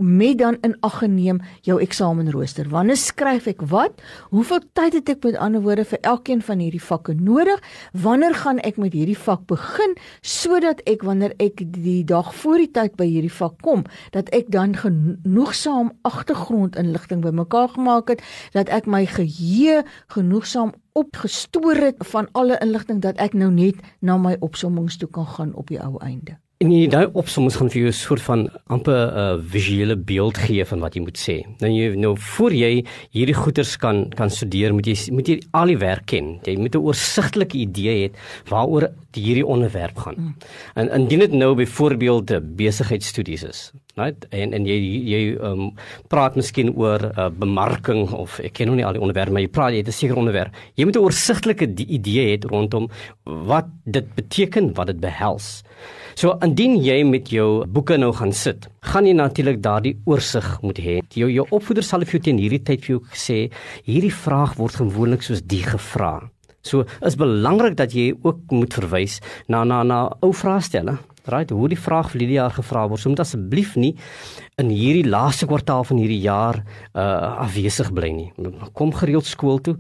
met 0.01 0.39
dan 0.39 0.57
in 0.67 0.77
ag 0.81 0.99
geneem 0.99 1.41
jou 1.67 1.81
eksamenrooster. 1.81 2.69
Wanneer 2.69 2.97
skryf 2.97 3.47
ek 3.47 3.63
wat? 3.71 4.01
Hoeveel 4.33 4.61
tyd 4.73 4.97
het 4.99 5.09
ek 5.13 5.25
met 5.25 5.37
ander 5.37 5.63
woorde 5.63 5.85
vir 5.85 6.01
elkeen 6.01 6.43
van 6.43 6.59
hierdie 6.59 6.83
vakke 6.83 7.15
nodig? 7.15 7.61
Wanneer 7.93 8.35
gaan 8.35 8.59
ek 8.65 8.81
met 8.81 8.97
hierdie 8.97 9.19
vak 9.19 9.47
begin 9.51 9.97
sodat 10.21 10.81
ek 10.89 11.05
wanneer 11.07 11.35
ek 11.39 11.63
die 11.77 12.05
dag 12.05 12.35
voor 12.35 12.59
die 12.65 12.71
tyd 12.73 12.97
by 12.97 13.07
hierdie 13.07 13.33
vak 13.33 13.61
kom, 13.65 13.85
dat 14.17 14.29
ek 14.37 14.51
dan 14.53 14.77
genoegsaam 14.77 15.93
agtergrondinligting 16.09 17.23
bymekaar 17.25 17.69
gemaak 17.77 18.15
het, 18.15 18.25
dat 18.57 18.69
ek 18.73 18.89
my 18.91 19.05
geheue 19.07 19.83
genoegsaam 20.15 20.75
opgestoor 20.93 21.77
het 21.77 21.97
van 22.13 22.29
alle 22.33 22.59
inligting 22.61 23.01
dat 23.01 23.19
ek 23.23 23.35
nou 23.35 23.51
net 23.55 23.79
na 24.01 24.19
my 24.19 24.37
opsommings 24.41 24.99
toe 24.99 25.09
kan 25.09 25.27
gaan 25.27 25.55
op 25.55 25.71
die 25.71 25.81
ou 25.81 25.99
einde. 26.03 26.41
En 26.61 26.69
jy 26.69 26.91
daai 26.93 27.07
opsommings 27.17 27.55
gaan 27.57 27.71
vir 27.73 27.79
jou 27.81 27.89
'n 27.89 27.97
soort 27.97 28.21
van 28.21 28.41
amper 28.69 28.93
'n 28.93 29.17
uh, 29.17 29.37
visuele 29.53 29.97
beeld 29.97 30.37
gee 30.37 30.65
van 30.65 30.81
wat 30.81 30.95
jy 30.95 31.01
moet 31.01 31.17
sê. 31.17 31.37
Nou 31.59 31.71
jy 31.73 31.97
nou 31.97 32.13
voor 32.17 32.53
jy 32.53 32.85
hierdie 33.17 33.35
goeters 33.35 33.79
kan 33.79 34.11
kan 34.11 34.29
studeer, 34.29 34.75
moet 34.75 34.85
jy 34.85 34.97
moet 35.11 35.27
jy 35.27 35.41
al 35.53 35.67
die 35.67 35.79
werk 35.79 36.05
ken. 36.07 36.39
Jy 36.45 36.59
moet 36.59 36.75
'n 36.75 36.85
oorsigtelike 36.85 37.57
idee 37.57 37.95
hê 38.09 38.13
waaroor 38.51 38.91
hierdie 39.17 39.47
onderwerp 39.47 39.97
gaan. 39.97 40.15
Mm. 40.19 40.35
En 40.75 40.91
indien 41.01 41.19
dit 41.21 41.33
nou 41.33 41.55
byvoorbeeld 41.55 42.57
besigheidstudies 42.57 43.43
is, 43.43 43.73
right? 43.97 44.27
En 44.31 44.53
en 44.53 44.67
jy 44.67 44.77
jy 45.11 45.23
um, 45.47 45.71
praat 46.13 46.37
miskien 46.39 46.73
oor 46.77 47.03
uh, 47.11 47.29
bemarking 47.31 48.11
of 48.17 48.39
ek 48.45 48.59
ken 48.59 48.71
nog 48.71 48.79
nie 48.81 48.87
al 48.87 48.99
die 48.99 49.03
onderwerpe, 49.03 49.35
maar 49.35 49.45
jy 49.45 49.53
praat 49.53 49.75
jy 49.75 49.83
het 49.83 49.89
'n 49.89 49.99
sekere 49.99 50.19
onderwerp. 50.19 50.55
Jy 50.77 50.85
moet 50.85 50.97
'n 50.97 51.07
oorsigtelike 51.07 51.67
idee 51.87 52.37
hê 52.37 52.49
rondom 52.49 52.89
wat 53.25 53.67
dit 53.85 54.15
beteken, 54.15 54.75
wat 54.75 54.87
dit 54.87 55.01
behels. 55.01 55.63
So 56.15 56.37
indien 56.43 56.77
jy 56.83 57.05
met 57.05 57.31
jou 57.31 57.67
boeke 57.67 57.97
nou 57.97 58.13
gaan 58.13 58.33
sit, 58.33 58.69
gaan 58.81 59.07
jy 59.07 59.13
natuurlik 59.13 59.63
daardie 59.63 59.97
oorsig 60.05 60.59
moet 60.63 60.79
hê. 60.79 61.01
Jou 61.15 61.31
jou 61.31 61.47
opvoeder 61.51 61.85
sal 61.85 62.01
vir 62.01 62.19
jou 62.19 62.23
teen 62.23 62.39
hierdie 62.39 62.63
tyd 62.63 62.85
vir 62.85 62.97
jou 62.97 63.01
sê, 63.13 63.51
hierdie 63.85 64.13
vraag 64.13 64.57
word 64.57 64.75
gewoonlik 64.75 65.23
soos 65.23 65.43
die 65.43 65.63
gevra. 65.63 66.31
So 66.63 66.85
is 67.07 67.17
belangrik 67.17 67.77
dat 67.79 67.95
jy 67.97 68.13
ook 68.23 68.53
moet 68.53 68.75
verwys 68.77 69.21
na 69.49 69.65
na 69.65 69.83
na 69.83 70.01
ou 70.21 70.33
vraestelle. 70.37 70.99
Right, 71.29 71.51
hoe 71.51 71.69
die 71.69 71.79
vraag 71.79 72.11
vir 72.13 72.23
hierdie 72.23 72.39
jaar 72.39 72.55
gevra 72.55 72.87
word, 72.89 73.03
so 73.03 73.13
moet 73.13 73.21
asseblief 73.25 73.77
nie 73.77 73.95
in 74.61 74.71
hierdie 74.73 75.07
laaste 75.09 75.47
kwartaal 75.49 75.85
van 75.89 76.01
hierdie 76.01 76.21
jaar 76.21 76.61
uh 76.95 77.09
afwesig 77.45 77.91
bly 77.97 78.11
nie. 78.13 78.29
Kom 78.77 78.93
gereeld 78.97 79.29
skool 79.29 79.61
toe, 79.65 79.77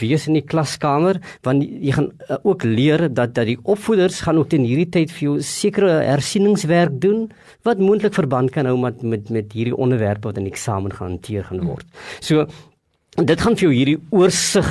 wees 0.00 0.26
in 0.30 0.38
die 0.38 0.44
klaskamer 0.46 1.20
want 1.46 1.64
jy 1.64 1.92
gaan 1.96 2.10
uh, 2.28 2.38
ook 2.42 2.64
leer 2.64 3.08
dat 3.12 3.34
dat 3.36 3.48
die 3.50 3.58
opvoeders 3.62 4.22
gaan 4.26 4.40
ook 4.40 4.56
in 4.56 4.66
hierdie 4.68 4.88
tyd 4.98 5.12
vir 5.12 5.26
jou 5.28 5.36
sekere 5.46 6.00
hersieningswerk 6.06 6.98
doen 7.02 7.28
wat 7.66 7.82
moontlik 7.82 8.16
verband 8.16 8.52
kan 8.54 8.68
hou 8.68 8.78
met 8.80 9.02
met 9.02 9.30
met 9.30 9.52
hierdie 9.52 9.76
onderwerpe 9.76 10.30
wat 10.30 10.40
in 10.40 10.48
die 10.48 10.54
eksamen 10.54 10.92
gaan 10.92 11.16
hanteer 11.16 11.48
gaan 11.48 11.64
word. 11.66 11.86
So 12.20 12.46
En 13.20 13.26
dit 13.28 13.40
gaan 13.44 13.52
vir 13.52 13.66
jou 13.66 13.72
hierdie 13.76 13.98
oorsig 14.16 14.68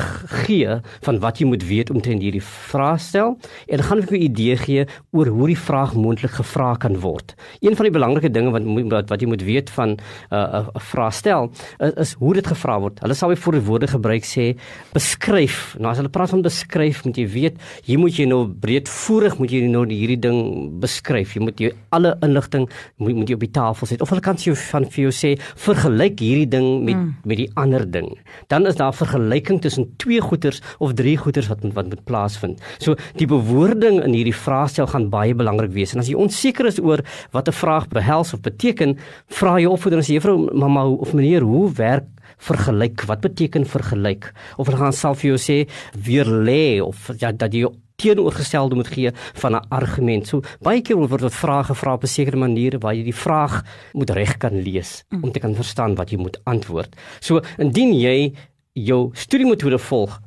gee 0.47 0.75
van 1.05 1.17
wat 1.21 1.37
jy 1.37 1.45
moet 1.45 1.61
weet 1.61 1.91
omtrent 1.93 2.23
hierdie 2.25 2.41
vraestel 2.41 3.35
en 3.35 3.75
dit 3.77 3.83
gaan 3.85 3.99
vir 4.01 4.15
jou 4.15 4.17
'n 4.17 4.25
idee 4.31 4.55
gee 4.57 4.85
oor 5.13 5.27
hoe 5.27 5.47
die 5.47 5.57
vraag 5.57 5.93
moontlik 5.93 6.33
gevra 6.33 6.73
kan 6.73 6.97
word. 6.99 7.35
Een 7.61 7.75
van 7.75 7.85
die 7.85 7.93
belangrike 7.93 8.31
dinge 8.33 8.49
wat 8.49 8.63
wat, 8.89 9.09
wat 9.09 9.21
jy 9.21 9.27
moet 9.27 9.43
weet 9.43 9.69
van 9.69 9.89
'n 9.89 9.99
uh, 10.33 10.65
'n 10.73 10.79
vraestel 10.79 11.51
is, 11.77 11.93
is 11.93 12.13
hoe 12.13 12.33
dit 12.33 12.47
gevra 12.47 12.79
word. 12.79 12.99
Hulle 12.99 13.13
sal 13.13 13.27
weer 13.27 13.37
voor 13.37 13.53
die 13.53 13.61
woorde 13.61 13.87
gebruik 13.87 14.25
sê 14.25 14.57
beskryf. 14.91 15.75
Nou 15.77 15.91
as 15.91 15.97
hulle 15.97 16.09
praat 16.09 16.29
van 16.29 16.41
beskryf, 16.41 17.05
moet 17.05 17.17
jy 17.17 17.27
weet, 17.27 17.55
hier 17.85 17.99
moet 17.99 18.17
jy 18.17 18.25
nou 18.25 18.47
breedvoerig 18.47 19.37
moet 19.37 19.51
jy 19.51 19.67
nou 19.67 19.85
hierdie 19.85 20.19
ding 20.19 20.79
beskryf. 20.79 21.35
Jy 21.35 21.41
moet 21.41 21.59
jy 21.59 21.71
alle 21.89 22.17
inligting 22.21 22.69
moet, 22.97 23.15
moet 23.15 23.27
jy 23.27 23.35
op 23.35 23.45
die 23.45 23.51
tafel 23.51 23.87
sit 23.87 24.01
of 24.01 24.09
hulle 24.09 24.21
kan 24.21 24.35
jy 24.35 24.55
van 24.55 24.85
vir 24.85 25.03
jou 25.03 25.11
sê 25.11 25.37
vergelyk 25.55 26.19
hierdie 26.19 26.49
ding 26.49 26.83
met 26.83 26.95
mm. 26.95 27.15
met 27.23 27.37
die 27.37 27.51
ander 27.53 27.85
ding 27.91 28.17
dan 28.47 28.67
is 28.67 28.75
daar 28.75 28.93
vergelyking 28.93 29.61
tussen 29.61 29.89
twee 29.97 30.21
goeters 30.21 30.61
of 30.79 30.93
drie 30.93 31.17
goeters 31.17 31.47
wat 31.47 31.65
wat 31.73 31.89
moet 31.89 32.03
plaasvind. 32.03 32.61
So 32.79 32.95
die 33.19 33.27
bewoording 33.27 34.01
in 34.03 34.13
hierdie 34.13 34.35
vraestel 34.35 34.87
gaan 34.87 35.09
baie 35.09 35.35
belangrik 35.35 35.71
wees. 35.71 35.93
En 35.93 35.99
as 35.99 36.09
jy 36.11 36.17
onseker 36.19 36.65
is 36.65 36.79
oor 36.79 37.03
wat 37.31 37.47
'n 37.47 37.59
vraag 37.61 37.87
behels 37.87 38.33
of 38.33 38.41
beteken, 38.41 38.97
vra 39.27 39.59
jy 39.59 39.65
opvoeder 39.65 39.99
as 39.99 40.07
juffrou 40.07 40.49
mamma 40.53 40.85
of 40.85 41.13
meneer, 41.13 41.41
hoe 41.41 41.71
werk 41.71 42.05
vergelyk? 42.37 43.05
Wat 43.05 43.21
beteken 43.21 43.65
vergelyk? 43.65 44.33
Of 44.57 44.67
hulle 44.67 44.77
gaan 44.77 44.93
self 44.93 45.19
vir 45.19 45.35
jou 45.35 45.39
sê 45.39 45.69
weer 45.95 46.25
lê 46.25 46.81
of 46.81 47.11
ja 47.19 47.31
dat 47.31 47.53
jy 47.53 47.67
teenoorgestelde 48.01 48.75
moet 48.75 48.91
gee 48.91 49.11
van 49.33 49.55
'n 49.55 49.65
argument. 49.69 50.27
So 50.27 50.41
baie 50.61 50.81
keer 50.81 50.97
word 50.97 51.21
dit 51.21 51.33
vrae 51.33 51.63
gevra 51.63 51.93
op 51.93 52.03
'n 52.03 52.07
sekere 52.07 52.37
manier 52.37 52.79
waar 52.79 52.95
jy 52.95 53.03
die 53.03 53.21
vraag 53.25 53.63
moet 53.93 54.09
reg 54.09 54.37
kan 54.37 54.61
lees 54.61 55.03
mm. 55.09 55.23
om 55.23 55.31
te 55.31 55.39
kan 55.39 55.55
verstaan 55.55 55.95
wat 55.95 56.09
jy 56.09 56.17
moet 56.17 56.39
antwoord. 56.43 56.95
So 57.19 57.41
indien 57.57 57.93
jy 57.93 58.33
jou 58.73 59.09
studiemetode 59.13 59.79
volg, 59.79 60.19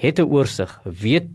het 0.00 0.18
'n 0.18 0.28
oorsig, 0.28 0.80
weet 0.84 1.28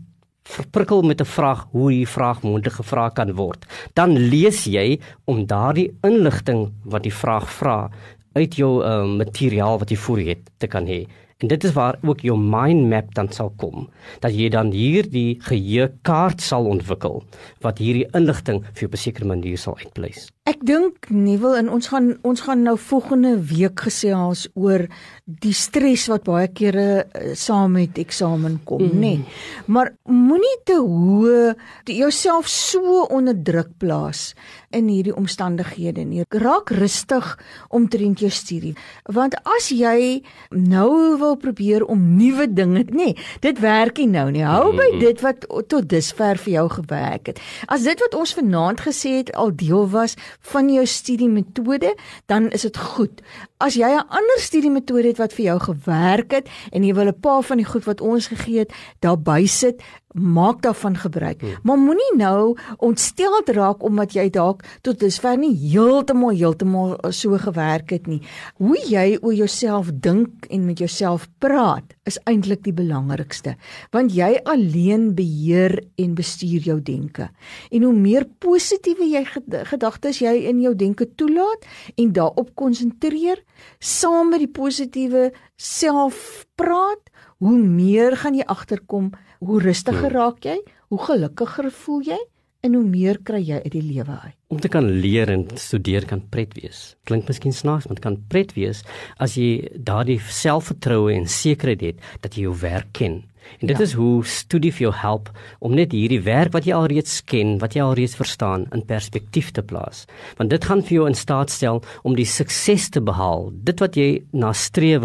verprikkel 0.44 1.02
met 1.02 1.20
'n 1.20 1.24
vraag 1.24 1.66
hoe 1.70 1.90
die 1.90 2.08
vraag 2.08 2.42
moontlik 2.42 2.74
gevra 2.74 3.08
kan 3.08 3.32
word, 3.32 3.66
dan 3.94 4.16
lees 4.16 4.64
jy 4.64 5.00
om 5.24 5.46
daardie 5.46 5.92
inligting 6.02 6.72
wat 6.84 7.02
die 7.02 7.12
vraag 7.12 7.50
vra 7.50 7.90
uit 8.32 8.56
jou 8.56 8.84
uh, 8.84 9.04
materiaal 9.04 9.78
wat 9.78 9.90
jy 9.90 9.96
voor 9.96 10.18
het 10.18 10.38
te 10.58 10.66
kan 10.66 10.86
hê. 10.86 11.06
En 11.38 11.46
dit 11.46 11.64
is 11.64 11.72
waar 11.72 11.98
ook 12.02 12.20
jou 12.26 12.34
mind 12.38 12.88
map 12.90 13.12
dan 13.14 13.28
sal 13.30 13.52
kom. 13.56 13.84
Dat 14.24 14.34
jy 14.34 14.48
dan 14.50 14.72
hier 14.74 15.06
die 15.06 15.36
geheue 15.46 15.86
kaart 16.02 16.42
sal 16.42 16.66
ontwikkel 16.66 17.22
wat 17.62 17.78
hierdie 17.78 18.08
inligting 18.18 18.64
vir 18.64 18.82
jou 18.82 18.90
op 18.90 18.96
'n 18.98 19.02
sekere 19.04 19.30
manier 19.30 19.58
sal 19.58 19.78
uitpleis. 19.78 20.26
Ek 20.48 20.62
dink 20.64 21.10
Nuwel 21.12 21.58
en 21.58 21.66
ons 21.76 21.90
gaan 21.92 22.06
ons 22.24 22.40
gaan 22.40 22.62
nou 22.64 22.72
volgende 22.80 23.34
week 23.50 23.82
gesels 23.84 24.46
oor 24.56 24.86
die 25.28 25.52
stres 25.52 26.06
wat 26.08 26.24
baie 26.24 26.48
kere 26.48 26.84
uh, 27.04 27.34
saam 27.36 27.74
met 27.76 27.98
eksamen 28.00 28.54
kom, 28.64 28.86
mm. 28.86 28.94
nê. 28.96 29.10
Nee. 29.18 29.66
Maar 29.68 29.90
moenie 30.08 30.54
te 30.64 30.78
hoe 30.80 31.52
jouself 31.84 32.48
so 32.48 33.02
onder 33.12 33.36
druk 33.36 33.74
plaas 33.82 34.30
in 34.72 34.88
hierdie 34.88 35.12
omstandighede 35.16 36.06
nie. 36.08 36.24
Raak 36.32 36.72
rustig 36.76 37.28
omtrent 37.68 38.24
jou 38.24 38.32
studie. 38.32 38.72
Want 39.04 39.36
as 39.58 39.68
jy 39.72 40.22
nou 40.56 41.18
wil 41.20 41.36
probeer 41.40 41.84
om 41.84 42.00
nuwe 42.16 42.48
dinge, 42.48 42.86
nê, 42.88 43.12
nee, 43.12 43.28
dit 43.44 43.60
werk 43.60 44.00
nie 44.00 44.08
nou 44.14 44.30
nie. 44.32 44.46
Hou 44.48 44.72
by 44.76 44.88
dit 45.00 45.20
wat 45.24 45.44
tot 45.68 45.88
dusver 45.92 46.40
vir 46.40 46.54
jou 46.54 46.66
gewerk 46.78 47.34
het. 47.34 47.44
As 47.68 47.84
dit 47.84 48.00
wat 48.00 48.16
ons 48.16 48.32
vanaand 48.40 48.84
gesê 48.88 49.18
het 49.20 49.34
al 49.36 49.52
deel 49.52 49.88
was 49.92 50.16
van 50.40 50.70
jou 50.72 50.86
studiemetode, 50.86 51.96
dan 52.26 52.50
is 52.50 52.62
dit 52.62 52.76
goed. 52.76 53.22
As 53.58 53.74
jy 53.74 53.88
'n 53.88 54.08
ander 54.08 54.38
studiemetode 54.38 55.08
het 55.08 55.18
wat 55.18 55.32
vir 55.32 55.44
jou 55.44 55.58
gewerk 55.60 56.30
het 56.30 56.48
en 56.72 56.84
jy 56.84 56.94
wil 56.94 57.06
'n 57.06 57.20
paar 57.20 57.42
van 57.42 57.56
die 57.56 57.66
goed 57.66 57.84
wat 57.84 58.00
ons 58.00 58.26
gegee 58.26 58.58
het 58.58 58.72
daarby 59.00 59.46
sit, 59.46 59.82
maak 60.14 60.62
daarvan 60.62 60.96
gebruik. 60.96 61.40
Hmm. 61.40 61.56
Maar 61.62 61.78
moenie 61.78 62.16
nou 62.16 62.56
ontstel 62.76 63.42
raak 63.44 63.82
omdat 63.84 64.12
jy 64.16 64.28
dalk 64.30 64.64
tot 64.82 65.00
dusver 65.00 65.36
nie 65.38 65.52
heeltemal 65.56 66.34
heeltemal 66.36 66.96
so 67.12 67.36
gewerk 67.38 67.90
het 67.90 68.06
nie. 68.06 68.20
Hoe 68.56 68.78
jy 68.88 69.18
oor 69.20 69.34
jouself 69.34 69.90
dink 69.92 70.48
en 70.50 70.64
met 70.66 70.78
jouself 70.78 71.28
praat 71.38 71.94
is 72.08 72.18
eintlik 72.24 72.64
die 72.64 72.72
belangrikste, 72.72 73.56
want 73.92 74.14
jy 74.16 74.40
alleen 74.48 75.12
beheer 75.14 75.76
en 76.00 76.14
bestuur 76.16 76.64
jou 76.64 76.78
denke. 76.82 77.28
En 77.70 77.84
hoe 77.84 77.92
meer 77.92 78.24
positiewe 78.40 79.10
jy 79.12 79.24
gedagtes 79.68 80.22
jy 80.24 80.34
in 80.48 80.62
jou 80.64 80.74
denke 80.74 81.08
toelaat 81.20 81.68
en 81.96 82.12
daarop 82.16 82.54
konsentreer, 82.56 83.42
saam 83.78 84.32
met 84.32 84.44
die 84.44 84.52
positiewe 84.52 85.28
selfpraat, 85.56 87.10
hoe 87.38 87.58
meer 87.58 88.16
gaan 88.16 88.34
jy 88.34 88.46
agterkom 88.50 89.12
hoe 89.44 89.60
rustiger 89.62 90.10
hmm. 90.10 90.16
raak 90.16 90.44
jy, 90.44 90.58
hoe 90.88 91.00
gelukkiger 91.04 91.70
voel 91.84 92.02
jy 92.12 92.18
en 92.66 92.74
hoe 92.74 92.82
meer 92.82 93.20
kry 93.22 93.38
jy 93.44 93.60
uit 93.62 93.72
die 93.74 93.84
lewe 93.84 94.16
uit. 94.24 94.34
Om 94.50 94.60
te 94.60 94.70
kan 94.72 94.86
leer 95.02 95.30
en 95.30 95.44
studeer 95.60 96.06
kan 96.10 96.24
pret 96.32 96.56
wees. 96.58 96.96
Klink 97.06 97.28
miskien 97.30 97.54
snaaks, 97.54 97.86
maar 97.86 97.98
dit 98.00 98.04
kan 98.04 98.18
pret 98.32 98.54
wees 98.56 98.82
as 99.22 99.36
jy 99.38 99.68
daardie 99.74 100.18
selfvertroue 100.18 101.14
en 101.14 101.28
sekerheid 101.30 101.84
het 101.84 102.08
dat 102.24 102.34
jy 102.34 102.48
jou 102.48 102.56
werk 102.64 102.90
ken 102.98 103.22
En 103.60 103.66
dit 103.66 103.76
ja. 103.76 103.84
is 103.84 103.92
hoe 103.98 104.24
studie 104.24 104.72
vir 104.72 104.88
jou 104.88 104.94
help 104.94 105.30
om 105.58 105.74
net 105.74 105.92
hierdie 105.96 106.20
werk 106.22 106.52
wat 106.52 106.68
jy 106.68 106.76
alreeds 106.76 107.20
ken, 107.24 107.56
wat 107.62 107.74
jy 107.74 107.82
alreeds 107.82 108.16
verstaan, 108.18 108.66
in 108.74 108.84
perspektief 108.86 109.50
te 109.56 109.62
plaas. 109.62 110.04
Want 110.38 110.50
dit 110.50 110.64
gaan 110.64 110.82
vir 110.82 110.98
jou 110.98 111.08
in 111.08 111.18
staat 111.18 111.50
stel 111.50 111.82
om 112.02 112.16
die 112.18 112.28
sukses 112.28 112.88
te 112.94 113.02
behaal, 113.04 113.48
dit 113.66 113.80
wat 113.82 113.96
jy 113.98 114.08
nastreef 114.32 114.98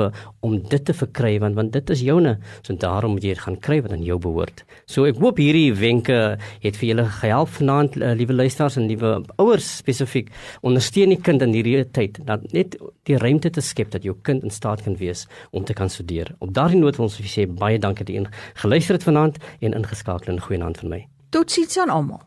om 0.44 0.58
dit 0.70 0.86
te 0.86 0.94
verkry 0.96 1.36
want 1.42 1.56
want 1.56 1.74
dit 1.74 1.90
is 1.94 2.04
joune. 2.04 2.36
So 2.66 2.76
daarom 2.80 3.16
moet 3.16 3.26
jy 3.26 3.34
dit 3.36 3.44
gaan 3.44 3.58
kry 3.64 3.80
wat 3.84 3.94
aan 3.96 4.04
jou 4.06 4.18
behoort. 4.22 4.64
So 4.90 5.08
ek 5.10 5.20
hoop 5.22 5.40
hierdie 5.42 5.74
wenke 5.78 6.20
het 6.64 6.80
vir 6.80 6.90
julle 6.90 7.06
gehelp 7.20 7.52
vanaand, 7.58 7.98
uh, 8.00 8.14
liewe 8.18 8.36
luisters 8.36 8.78
en 8.80 8.88
liewe 8.90 9.16
ouers 9.42 9.70
spesifiek. 9.80 10.32
Ondersteun 10.66 11.14
die 11.14 11.22
kind 11.22 11.44
in 11.46 11.56
hierdie 11.56 11.84
tyd 11.96 12.20
dat 12.28 12.46
net 12.56 12.78
die 13.08 13.20
ruimte 13.20 13.52
te 13.54 13.64
skep 13.64 13.92
dat 13.94 14.06
jou 14.08 14.16
kind 14.28 14.44
in 14.44 14.54
staat 14.54 14.84
kan 14.84 14.98
wees 15.00 15.26
om 15.52 15.66
te 15.68 15.76
kan 15.78 15.92
studeer. 15.92 16.34
Op 16.44 16.54
daardie 16.56 16.80
noot 16.82 17.00
wil 17.00 17.08
ons 17.08 17.20
vir 17.20 17.30
sê 17.32 17.48
baie 17.48 17.80
dankie 17.82 18.08
dat 18.08 18.16
jy 18.16 18.24
geluister 18.54 18.94
het 18.94 19.04
vanaand 19.04 19.38
en 19.60 19.74
ingeskakel 19.74 20.34
in 20.34 20.42
goeie 20.42 20.62
naam 20.62 20.76
van 20.76 20.90
my. 20.90 21.08
Totsiens 21.30 21.78
aan 21.78 21.90
almal. 21.90 22.24